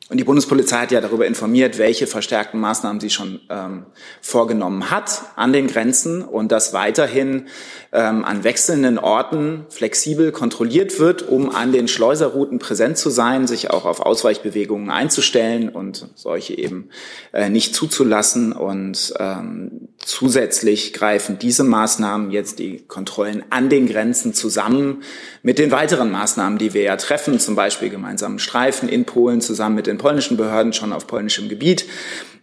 [0.10, 3.86] Und die Bundespolizei hat ja darüber informiert, welche verstärkten Maßnahmen sie schon ähm,
[4.22, 7.46] vorgenommen hat an den Grenzen und dass weiterhin
[7.92, 13.70] ähm, an wechselnden Orten flexibel kontrolliert wird, um an den Schleuserrouten präsent zu sein, sich
[13.70, 16.90] auch auf Ausweichbewegungen einzustellen und solche eben
[17.32, 18.52] äh, nicht zuzulassen.
[18.52, 25.04] Und ähm, zusätzlich greifen diese Maßnahmen jetzt die Kontrollen an den Grenzen zusammen
[25.44, 29.76] mit den weiteren Maßnahmen, die wir ja treffen, zum Beispiel gemeinsamen Streifen in Polen zusammen
[29.76, 31.86] mit den polnischen Behörden schon auf polnischem Gebiet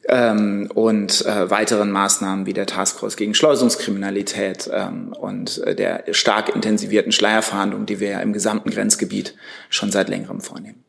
[0.09, 6.55] ähm, und äh, weiteren Maßnahmen wie der Taskforce gegen Schleusungskriminalität ähm, und äh, der stark
[6.55, 9.35] intensivierten Schleierfahndung, die wir ja im gesamten Grenzgebiet
[9.71, 10.83] schon seit längerem vornehmen.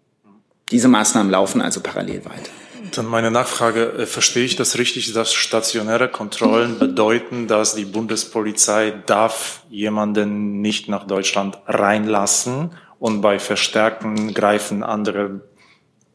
[0.71, 2.51] Diese Maßnahmen laufen also parallel weiter.
[2.95, 8.93] Dann meine Nachfrage, äh, verstehe ich das richtig, dass stationäre Kontrollen bedeuten, dass die Bundespolizei
[9.05, 15.41] darf jemanden nicht nach Deutschland reinlassen und bei Verstärken greifen andere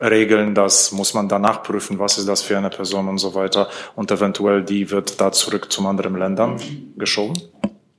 [0.00, 3.68] Regeln, das muss man danach prüfen, was ist das für eine Person und so weiter
[3.94, 6.60] und eventuell die wird da zurück zum anderen Ländern
[6.96, 7.34] geschoben?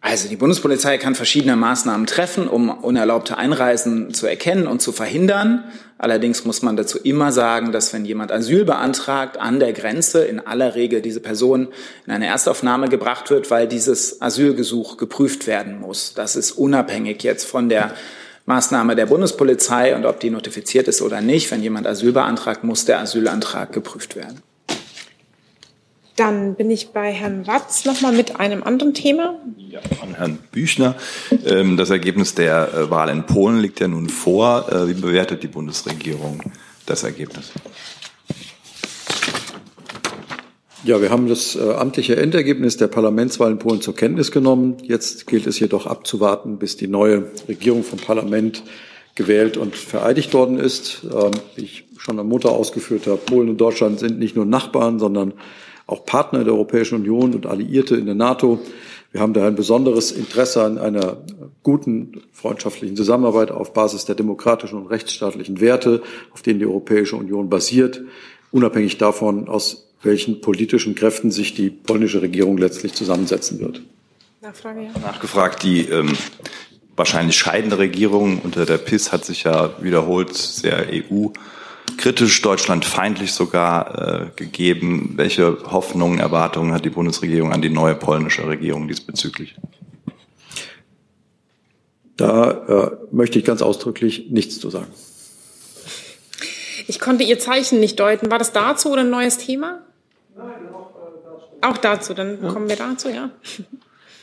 [0.05, 5.63] Also die Bundespolizei kann verschiedene Maßnahmen treffen, um unerlaubte Einreisen zu erkennen und zu verhindern.
[6.03, 10.41] Allerdings muss man dazu immer sagen, dass wenn jemand Asyl beantragt an der Grenze, in
[10.41, 11.69] aller Regel diese Person
[12.05, 16.13] in eine Erstaufnahme gebracht wird, weil dieses Asylgesuch geprüft werden muss.
[16.13, 17.93] Das ist unabhängig jetzt von der
[18.45, 21.49] Maßnahme der Bundespolizei und ob die notifiziert ist oder nicht.
[21.51, 24.41] Wenn jemand Asyl beantragt, muss der Asylantrag geprüft werden.
[26.15, 29.35] Dann bin ich bei Herrn Watz noch mal mit einem anderen Thema.
[29.57, 30.95] Ja, an Herrn Büchner.
[31.45, 34.71] Ähm, das Ergebnis der äh, Wahl in Polen liegt ja nun vor.
[34.71, 36.41] Äh, wie bewertet die Bundesregierung
[36.85, 37.51] das Ergebnis?
[40.83, 44.77] Ja, wir haben das äh, amtliche Endergebnis der Parlamentswahl in Polen zur Kenntnis genommen.
[44.83, 48.63] Jetzt gilt es jedoch abzuwarten, bis die neue Regierung vom Parlament
[49.15, 51.05] gewählt und vereidigt worden ist.
[51.05, 54.99] Ähm, wie ich schon am Montag ausgeführt habe, Polen und Deutschland sind nicht nur Nachbarn,
[54.99, 55.33] sondern
[55.87, 58.59] auch Partner der Europäischen Union und Alliierte in der NATO.
[59.11, 61.17] Wir haben daher ein besonderes Interesse an einer
[61.61, 67.49] guten freundschaftlichen Zusammenarbeit auf Basis der demokratischen und rechtsstaatlichen Werte, auf denen die Europäische Union
[67.49, 68.01] basiert,
[68.51, 73.81] unabhängig davon, aus welchen politischen Kräften sich die polnische Regierung letztlich zusammensetzen wird.
[74.41, 74.91] Nachfrage, ja.
[74.99, 76.13] Nachgefragt, die ähm,
[76.95, 81.27] wahrscheinlich scheidende Regierung unter der PIS hat sich ja wiederholt sehr EU
[81.97, 85.13] kritisch, deutschlandfeindlich sogar äh, gegeben.
[85.15, 89.55] Welche Hoffnungen, Erwartungen hat die Bundesregierung an die neue polnische Regierung diesbezüglich?
[92.17, 94.91] Da äh, möchte ich ganz ausdrücklich nichts zu sagen.
[96.87, 98.29] Ich konnte Ihr Zeichen nicht deuten.
[98.29, 99.79] War das dazu oder ein neues Thema?
[100.35, 101.73] Nein, auch dazu.
[101.73, 102.49] Auch dazu, dann ja.
[102.51, 103.29] kommen wir dazu, ja.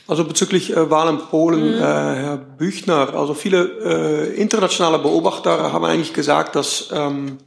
[0.07, 1.77] Also bezüglich äh, Wahl in Polen, mhm.
[1.77, 7.37] äh, Herr Büchner, also viele äh, internationale Beobachter haben eigentlich gesagt, dass ähm,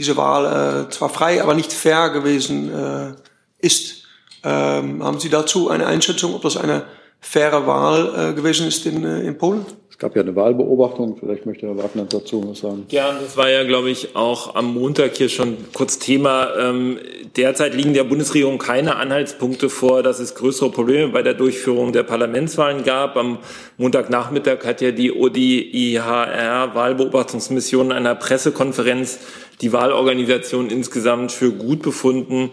[0.00, 3.12] diese Wahl äh, zwar frei, aber nicht fair gewesen äh,
[3.58, 4.04] ist.
[4.42, 6.84] Ähm, haben Sie dazu eine Einschätzung, ob das eine
[7.20, 9.66] faire Wahl äh, gewesen ist in, äh, in Polen?
[9.90, 12.86] Es gab ja eine Wahlbeobachtung, vielleicht möchte Herr Wagner dazu was sagen.
[12.88, 16.48] Ja, das war ja, glaube ich, auch am Montag hier schon kurz Thema.
[16.58, 16.98] Ähm,
[17.36, 22.04] derzeit liegen der Bundesregierung keine Anhaltspunkte vor, dass es größere Probleme bei der Durchführung der
[22.04, 23.18] Parlamentswahlen gab.
[23.18, 23.40] Am
[23.76, 29.18] Montagnachmittag hat ja die ODIHR Wahlbeobachtungsmission in einer Pressekonferenz
[29.60, 32.50] die Wahlorganisation insgesamt für gut befunden,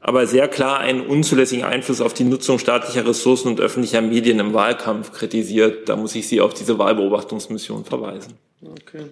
[0.00, 4.54] aber sehr klar einen unzulässigen Einfluss auf die Nutzung staatlicher Ressourcen und öffentlicher Medien im
[4.54, 5.88] Wahlkampf kritisiert.
[5.88, 8.34] Da muss ich Sie auf diese Wahlbeobachtungsmission verweisen.
[8.62, 9.04] Okay.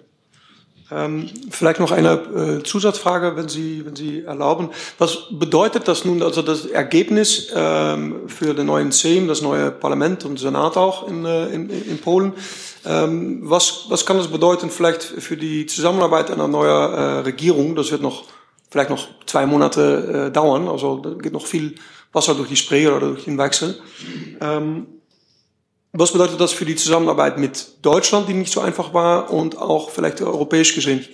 [0.91, 4.71] Ähm, vielleicht noch eine äh, Zusatzfrage, wenn Sie, wenn Sie erlauben.
[4.97, 10.25] Was bedeutet das nun, also das Ergebnis ähm, für den neuen Sejm, das neue Parlament
[10.25, 12.33] und Senat auch in, äh, in, in Polen?
[12.85, 17.75] Ähm, was, was kann das bedeuten vielleicht für die Zusammenarbeit einer neuen äh, Regierung?
[17.75, 18.23] Das wird noch
[18.71, 20.67] vielleicht noch zwei Monate äh, dauern.
[20.67, 21.75] Also da geht noch viel
[22.13, 23.79] Wasser durch die Spree oder durch den Wechsel.
[24.41, 24.87] Ähm,
[25.91, 29.89] was bedeutet das für die Zusammenarbeit mit Deutschland, die nicht so einfach war und auch
[29.89, 31.05] vielleicht europäisch gesehen?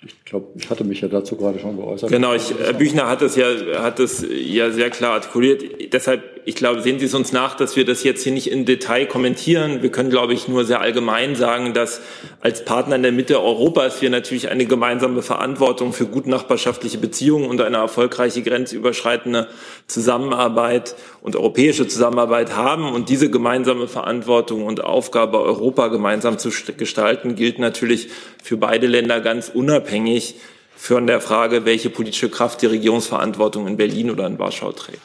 [0.00, 2.10] Ich glaube, ich hatte mich ja dazu gerade schon geäußert.
[2.10, 3.46] Genau, ich, Herr Büchner hat es ja,
[3.82, 5.92] hat es ja sehr klar artikuliert.
[5.92, 8.64] Deshalb, ich glaube, sehen Sie es uns nach, dass wir das jetzt hier nicht in
[8.64, 9.82] Detail kommentieren.
[9.82, 12.00] Wir können, glaube ich, nur sehr allgemein sagen, dass
[12.40, 17.50] als Partner in der Mitte Europas wir natürlich eine gemeinsame Verantwortung für gut nachbarschaftliche Beziehungen
[17.50, 19.48] und eine erfolgreiche grenzüberschreitende
[19.88, 22.94] Zusammenarbeit und europäische Zusammenarbeit haben.
[22.94, 28.08] Und diese gemeinsame Verantwortung und Aufgabe, Europa gemeinsam zu gestalten, gilt natürlich
[28.42, 30.36] für beide Länder ganz unabhängig
[30.78, 35.02] von der Frage, welche politische Kraft die Regierungsverantwortung in Berlin oder in Warschau trägt.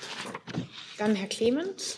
[1.03, 1.97] Dann Herr Clemens.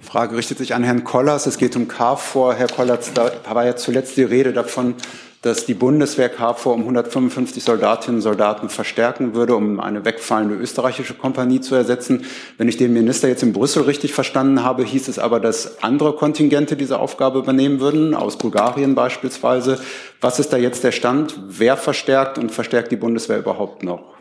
[0.00, 1.48] Frage richtet sich an Herrn Kollers.
[1.48, 2.54] Es geht um KFOR.
[2.54, 4.94] Herr Kollers, da war ja zuletzt die Rede davon,
[5.42, 11.14] dass die Bundeswehr KFOR um 155 Soldatinnen und Soldaten verstärken würde, um eine wegfallende österreichische
[11.14, 12.24] Kompanie zu ersetzen.
[12.56, 16.14] Wenn ich den Minister jetzt in Brüssel richtig verstanden habe, hieß es aber, dass andere
[16.14, 19.80] Kontingente diese Aufgabe übernehmen würden, aus Bulgarien beispielsweise.
[20.20, 21.36] Was ist da jetzt der Stand?
[21.48, 24.17] Wer verstärkt und verstärkt die Bundeswehr überhaupt noch?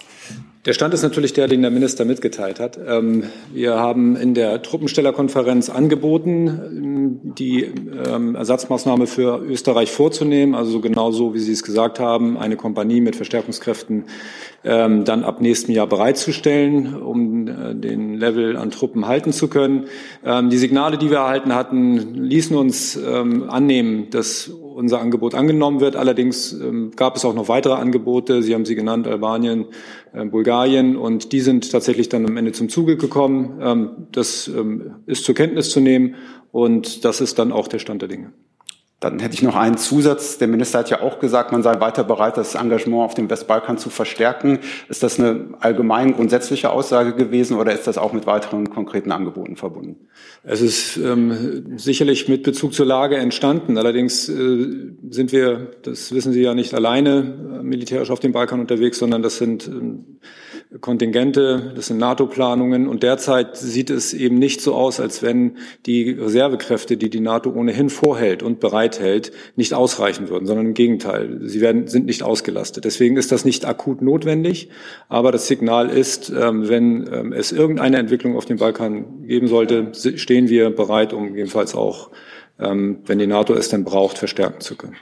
[0.67, 2.77] Der Stand ist natürlich der, den der Minister mitgeteilt hat.
[2.85, 3.23] Ähm,
[3.53, 11.11] wir haben in der Truppenstellerkonferenz angeboten, ähm, die ähm, Ersatzmaßnahme für Österreich vorzunehmen, also genau
[11.11, 14.05] so, wie Sie es gesagt haben, eine Kompanie mit Verstärkungskräften
[14.63, 19.85] dann ab nächstem Jahr bereitzustellen, um äh, den Level an Truppen halten zu können.
[20.25, 25.95] Die Signale, die wir erhalten hatten, ließen uns annehmen, dass unser Angebot angenommen wird.
[25.95, 28.43] Allerdings ähm, gab es auch noch weitere Angebote.
[28.43, 29.65] Sie haben sie genannt, Albanien,
[30.13, 30.95] äh, Bulgarien.
[30.95, 33.59] Und die sind tatsächlich dann am Ende zum Zuge gekommen.
[33.59, 36.15] Ähm, das ähm, ist zur Kenntnis zu nehmen.
[36.51, 38.31] Und das ist dann auch der Stand der Dinge.
[38.99, 40.39] Dann hätte ich noch einen Zusatz.
[40.39, 43.77] Der Minister hat ja auch gesagt, man sei weiter bereit, das Engagement auf dem Westbalkan
[43.77, 44.57] zu verstärken.
[44.89, 49.55] Ist das eine allgemein grundsätzliche Aussage gewesen oder ist das auch mit weiteren konkreten Angeboten
[49.55, 50.07] verbunden?
[50.41, 53.77] Es ist ähm, sicherlich mit Bezug zur Lage entstanden.
[53.77, 58.97] Allerdings äh, sind wir, das wissen Sie ja nicht alleine, militärisch auf dem Balkan unterwegs,
[58.97, 59.71] sondern das sind äh,
[60.81, 66.11] Kontingente, das sind NATO-Planungen und derzeit sieht es eben nicht so aus, als wenn die
[66.11, 71.61] Reservekräfte, die die NATO ohnehin vorhält und bereithält, nicht ausreichen würden, sondern im Gegenteil, sie
[71.61, 72.83] werden, sind nicht ausgelastet.
[72.83, 74.69] Deswegen ist das nicht akut notwendig,
[75.07, 79.93] aber das Signal ist, ähm, wenn ähm, es irgendeine Entwicklung auf dem Balkan geben sollte,
[79.93, 82.11] stehen wir bereit, um jedenfalls auch,
[82.59, 84.97] ähm, wenn die NATO es denn braucht, verstärken zu können.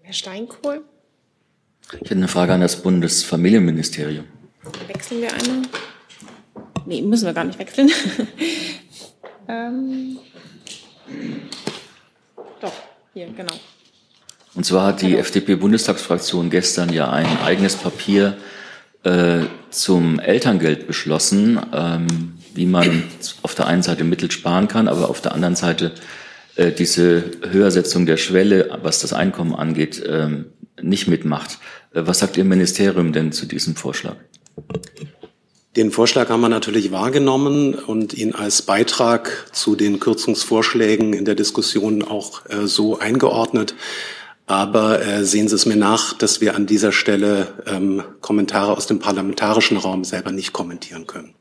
[0.00, 0.80] Herr Steinkohl?
[1.92, 4.24] Ich hätte eine Frage an das Bundesfamilienministerium.
[4.86, 5.68] Wechseln wir einmal?
[6.86, 7.90] Nee, müssen wir gar nicht wechseln.
[9.48, 10.18] ähm,
[12.60, 12.72] doch,
[13.14, 13.54] hier, genau.
[14.54, 18.36] Und zwar hat die FDP-Bundestagsfraktion gestern ja ein eigenes Papier
[19.02, 23.04] äh, zum Elterngeld beschlossen, ähm, wie man
[23.42, 25.92] auf der einen Seite Mittel sparen kann, aber auf der anderen Seite
[26.56, 30.46] äh, diese Höhersetzung der Schwelle, was das Einkommen angeht, ähm,
[30.80, 31.58] nicht mitmacht.
[31.92, 34.16] Äh, was sagt Ihr Ministerium denn zu diesem Vorschlag?
[35.76, 41.34] Den Vorschlag haben wir natürlich wahrgenommen und ihn als Beitrag zu den Kürzungsvorschlägen in der
[41.34, 43.74] Diskussion auch äh, so eingeordnet.
[44.46, 48.86] Aber äh, sehen Sie es mir nach, dass wir an dieser Stelle ähm, Kommentare aus
[48.86, 51.35] dem parlamentarischen Raum selber nicht kommentieren können.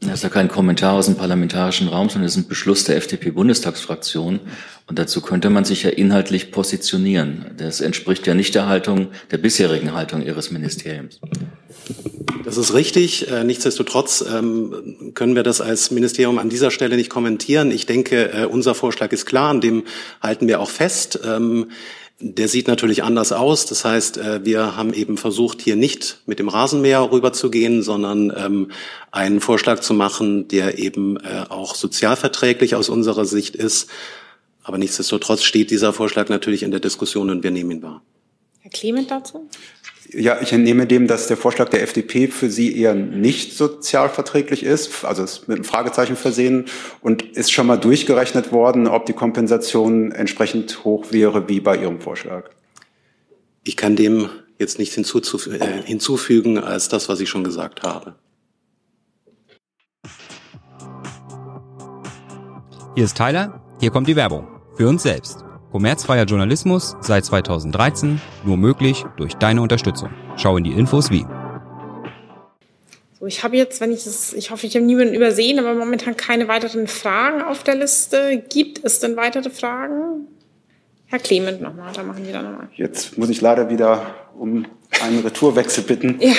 [0.00, 2.96] Das ist ja kein Kommentar aus dem parlamentarischen Raum, sondern es ist ein Beschluss der
[2.96, 4.38] FDP-Bundestagsfraktion.
[4.86, 7.46] Und dazu könnte man sich ja inhaltlich positionieren.
[7.56, 11.20] Das entspricht ja nicht der Haltung, der bisherigen Haltung Ihres Ministeriums.
[12.44, 13.30] Das ist richtig.
[13.30, 17.70] Äh, nichtsdestotrotz ähm, können wir das als Ministerium an dieser Stelle nicht kommentieren.
[17.70, 19.84] Ich denke, äh, unser Vorschlag ist klar, an dem
[20.22, 21.18] halten wir auch fest.
[22.20, 23.66] Der sieht natürlich anders aus.
[23.66, 28.70] Das heißt, äh, wir haben eben versucht, hier nicht mit dem Rasenmäher rüberzugehen, sondern ähm,
[29.12, 33.88] einen Vorschlag zu machen, der eben äh, auch sozialverträglich aus unserer Sicht ist.
[34.64, 38.02] Aber nichtsdestotrotz steht dieser Vorschlag natürlich in der Diskussion und wir nehmen ihn wahr.
[38.58, 39.48] Herr Clement dazu?
[40.10, 45.04] Ja, ich entnehme dem, dass der Vorschlag der FDP für Sie eher nicht sozialverträglich ist,
[45.04, 46.64] also ist mit einem Fragezeichen versehen
[47.02, 52.00] und ist schon mal durchgerechnet worden, ob die Kompensation entsprechend hoch wäre wie bei Ihrem
[52.00, 52.48] Vorschlag.
[53.64, 58.14] Ich kann dem jetzt nichts äh, hinzufügen als das, was ich schon gesagt habe.
[62.94, 64.48] Hier ist Tyler, hier kommt die Werbung.
[64.76, 65.47] Für uns selbst.
[65.70, 70.10] Kommerzfreier Journalismus seit 2013 nur möglich durch deine Unterstützung.
[70.36, 71.26] Schau in die Infos wie.
[73.20, 76.16] So, ich habe jetzt, wenn ich es, ich hoffe, ich habe niemanden übersehen, aber momentan
[76.16, 78.42] keine weiteren Fragen auf der Liste.
[78.48, 80.28] Gibt es denn weitere Fragen?
[81.06, 82.68] Herr Clement nochmal, da machen wir dann nochmal.
[82.76, 84.66] Jetzt muss ich leider wieder um
[85.02, 86.18] einen Retourwechsel bitten.
[86.20, 86.32] Ja.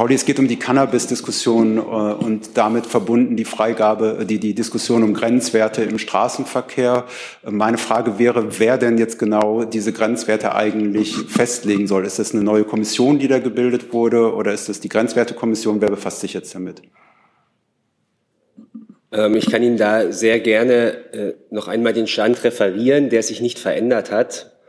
[0.00, 5.02] Pauli, es geht um die Cannabis-Diskussion äh, und damit verbunden die Freigabe, die, die Diskussion
[5.02, 7.04] um Grenzwerte im Straßenverkehr.
[7.44, 12.06] Äh, meine Frage wäre, wer denn jetzt genau diese Grenzwerte eigentlich festlegen soll.
[12.06, 15.82] Ist das eine neue Kommission, die da gebildet wurde, oder ist das die Grenzwertekommission?
[15.82, 16.80] Wer befasst sich jetzt damit?
[19.12, 23.42] Ähm, ich kann Ihnen da sehr gerne äh, noch einmal den Stand referieren, der sich
[23.42, 24.59] nicht verändert hat.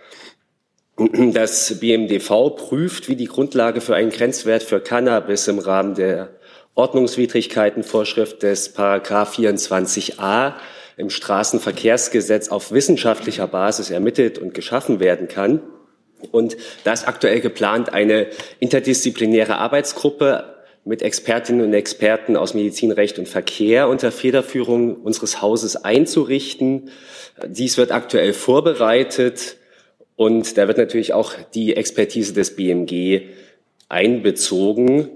[0.98, 6.30] Das BMDV prüft, wie die Grundlage für einen Grenzwert für Cannabis im Rahmen der
[6.76, 10.54] Ordnungswidrigkeitenvorschrift des Paragraph 24a
[10.98, 15.62] im Straßenverkehrsgesetz auf wissenschaftlicher Basis ermittelt und geschaffen werden kann.
[16.32, 18.28] Und da ist aktuell geplant, eine
[18.60, 26.90] interdisziplinäre Arbeitsgruppe mit Expertinnen und Experten aus Medizinrecht und Verkehr unter Federführung unseres Hauses einzurichten.
[27.48, 29.58] Dies wird aktuell vorbereitet.
[30.22, 33.22] Und da wird natürlich auch die Expertise des BMG
[33.90, 35.10] einbezogen.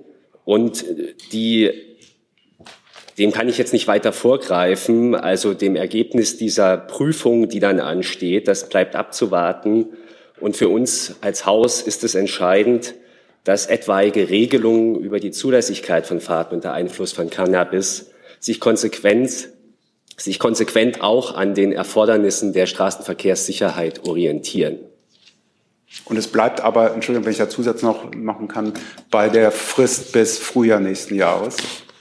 [0.45, 0.83] Und
[1.31, 1.69] die,
[3.19, 5.13] dem kann ich jetzt nicht weiter vorgreifen.
[5.13, 9.89] Also dem Ergebnis dieser Prüfung, die dann ansteht, das bleibt abzuwarten.
[10.39, 12.95] Und für uns als Haus ist es entscheidend,
[13.43, 19.49] dass etwaige Regelungen über die Zulässigkeit von Fahrten unter Einfluss von Cannabis sich konsequent,
[20.17, 24.79] sich konsequent auch an den Erfordernissen der Straßenverkehrssicherheit orientieren.
[26.03, 28.73] Und es bleibt aber, Entschuldigung, wenn ich da Zusatz noch machen kann,
[29.09, 31.57] bei der Frist bis Frühjahr nächsten Jahres.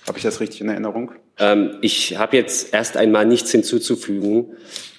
[0.06, 1.12] Habe ich das richtig in Erinnerung?
[1.38, 4.56] Ähm, ich habe jetzt erst einmal nichts hinzuzufügen.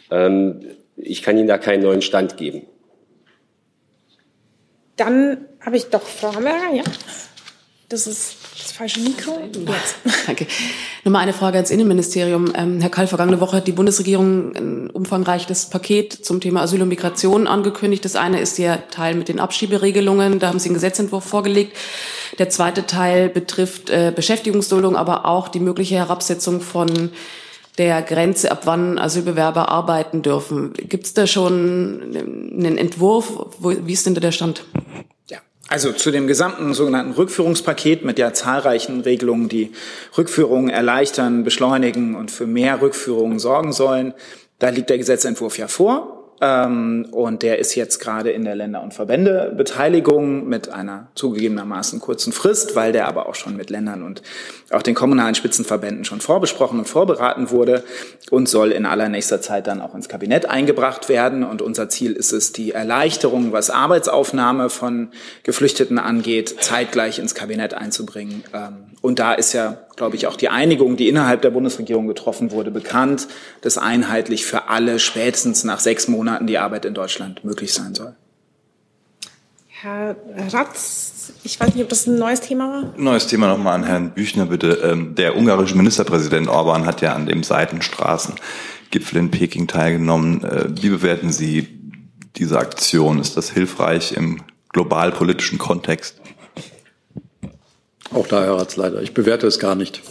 [0.09, 0.61] Ähm,
[0.95, 2.63] ich kann Ihnen da keinen neuen Stand geben.
[4.95, 6.83] Dann habe ich doch Frau Hammerger, ja.
[7.87, 9.37] Das ist das falsche Mikro.
[9.41, 9.95] Jetzt.
[10.25, 10.47] Danke.
[11.03, 12.51] Nochmal eine Frage ans Innenministerium.
[12.55, 16.87] Ähm, Herr Kall, vergangene Woche hat die Bundesregierung ein umfangreiches Paket zum Thema Asyl und
[16.87, 18.03] Migration angekündigt.
[18.03, 20.39] Das eine ist der Teil mit den Abschieberegelungen.
[20.39, 21.77] Da haben Sie einen Gesetzentwurf vorgelegt.
[22.39, 27.11] Der zweite Teil betrifft äh, Beschäftigungsduldung, aber auch die mögliche Herabsetzung von
[27.77, 30.73] der Grenze, ab wann Asylbewerber arbeiten dürfen.
[30.73, 33.31] Gibt es da schon einen Entwurf?
[33.59, 34.63] Wo, wie ist denn da der Stand?
[35.67, 39.71] Also zu dem gesamten sogenannten Rückführungspaket mit ja zahlreichen Regelungen, die
[40.15, 44.13] Rückführungen erleichtern, beschleunigen und für mehr Rückführungen sorgen sollen.
[44.59, 46.24] Da liegt der Gesetzentwurf ja vor.
[46.41, 52.33] Ähm, und der ist jetzt gerade in der Länder- und Verbändebeteiligung mit einer zugegebenermaßen kurzen
[52.33, 54.21] Frist, weil der aber auch schon mit Ländern und
[54.71, 57.83] auch den kommunalen Spitzenverbänden schon vorbesprochen und vorberaten wurde
[58.31, 61.43] und soll in allernächster Zeit dann auch ins Kabinett eingebracht werden.
[61.43, 65.09] Und unser Ziel ist es, die Erleichterung, was Arbeitsaufnahme von
[65.43, 68.43] Geflüchteten angeht, zeitgleich ins Kabinett einzubringen.
[68.53, 72.51] Ähm, und da ist ja, glaube ich, auch die Einigung, die innerhalb der Bundesregierung getroffen
[72.51, 73.27] wurde, bekannt,
[73.61, 78.15] dass einheitlich für alle spätestens nach sechs Monaten die Arbeit in Deutschland möglich sein soll.
[79.81, 80.15] Herr
[80.51, 82.93] Ratz, ich weiß nicht, ob das ein neues Thema war.
[82.97, 84.79] Neues Thema nochmal an Herrn Büchner, bitte.
[84.83, 90.43] Ähm, der ungarische Ministerpräsident Orban hat ja an dem Seitenstraßengipfel in Peking teilgenommen.
[90.43, 91.67] Äh, wie bewerten Sie
[92.35, 93.19] diese Aktion?
[93.19, 96.19] Ist das hilfreich im globalpolitischen Kontext?
[98.15, 99.01] Auch da, Herr Ratsleiter.
[99.01, 100.01] Ich bewerte es gar nicht.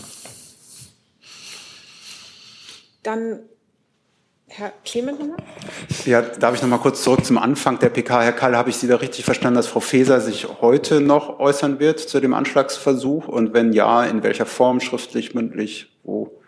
[3.03, 3.41] Dann
[4.47, 5.39] Herr Clement nochmal?
[6.05, 8.21] Ja, darf ich noch mal kurz zurück zum Anfang der PK.
[8.21, 11.81] Herr Kall, habe ich Sie da richtig verstanden, dass Frau Faeser sich heute noch äußern
[11.81, 13.27] wird zu dem Anschlagsversuch?
[13.27, 14.81] Und wenn ja, in welcher Form?
[14.81, 16.43] Schriftlich, mündlich, wo?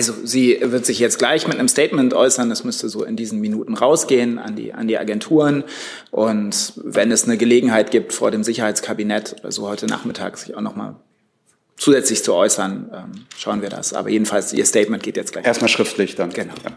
[0.00, 2.48] Also sie wird sich jetzt gleich mit einem Statement äußern.
[2.48, 5.62] Das müsste so in diesen Minuten rausgehen an die, an die Agenturen.
[6.10, 10.62] Und wenn es eine Gelegenheit gibt, vor dem Sicherheitskabinett oder so heute Nachmittag sich auch
[10.62, 10.96] nochmal
[11.76, 13.92] zusätzlich zu äußern, ähm, schauen wir das.
[13.92, 15.44] Aber jedenfalls, Ihr Statement geht jetzt gleich.
[15.44, 16.30] Erstmal schriftlich dann.
[16.30, 16.54] Genau.
[16.64, 16.72] Ja.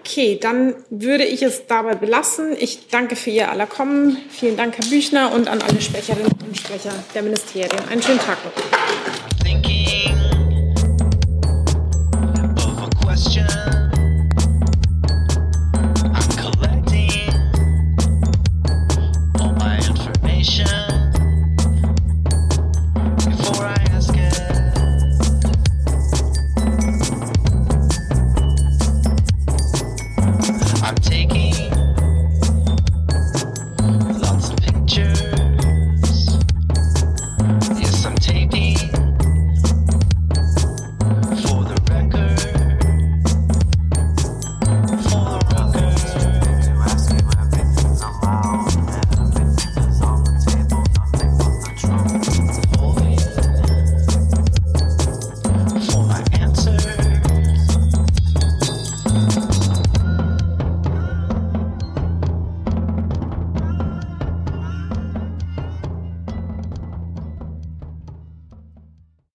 [0.00, 2.56] Okay, dann würde ich es dabei belassen.
[2.58, 4.16] Ich danke für Ihr aller Kommen.
[4.28, 7.70] Vielen Dank, Herr Büchner, und an alle Sprecherinnen und Sprecher der Ministerien.
[7.88, 8.99] Einen schönen Tag noch.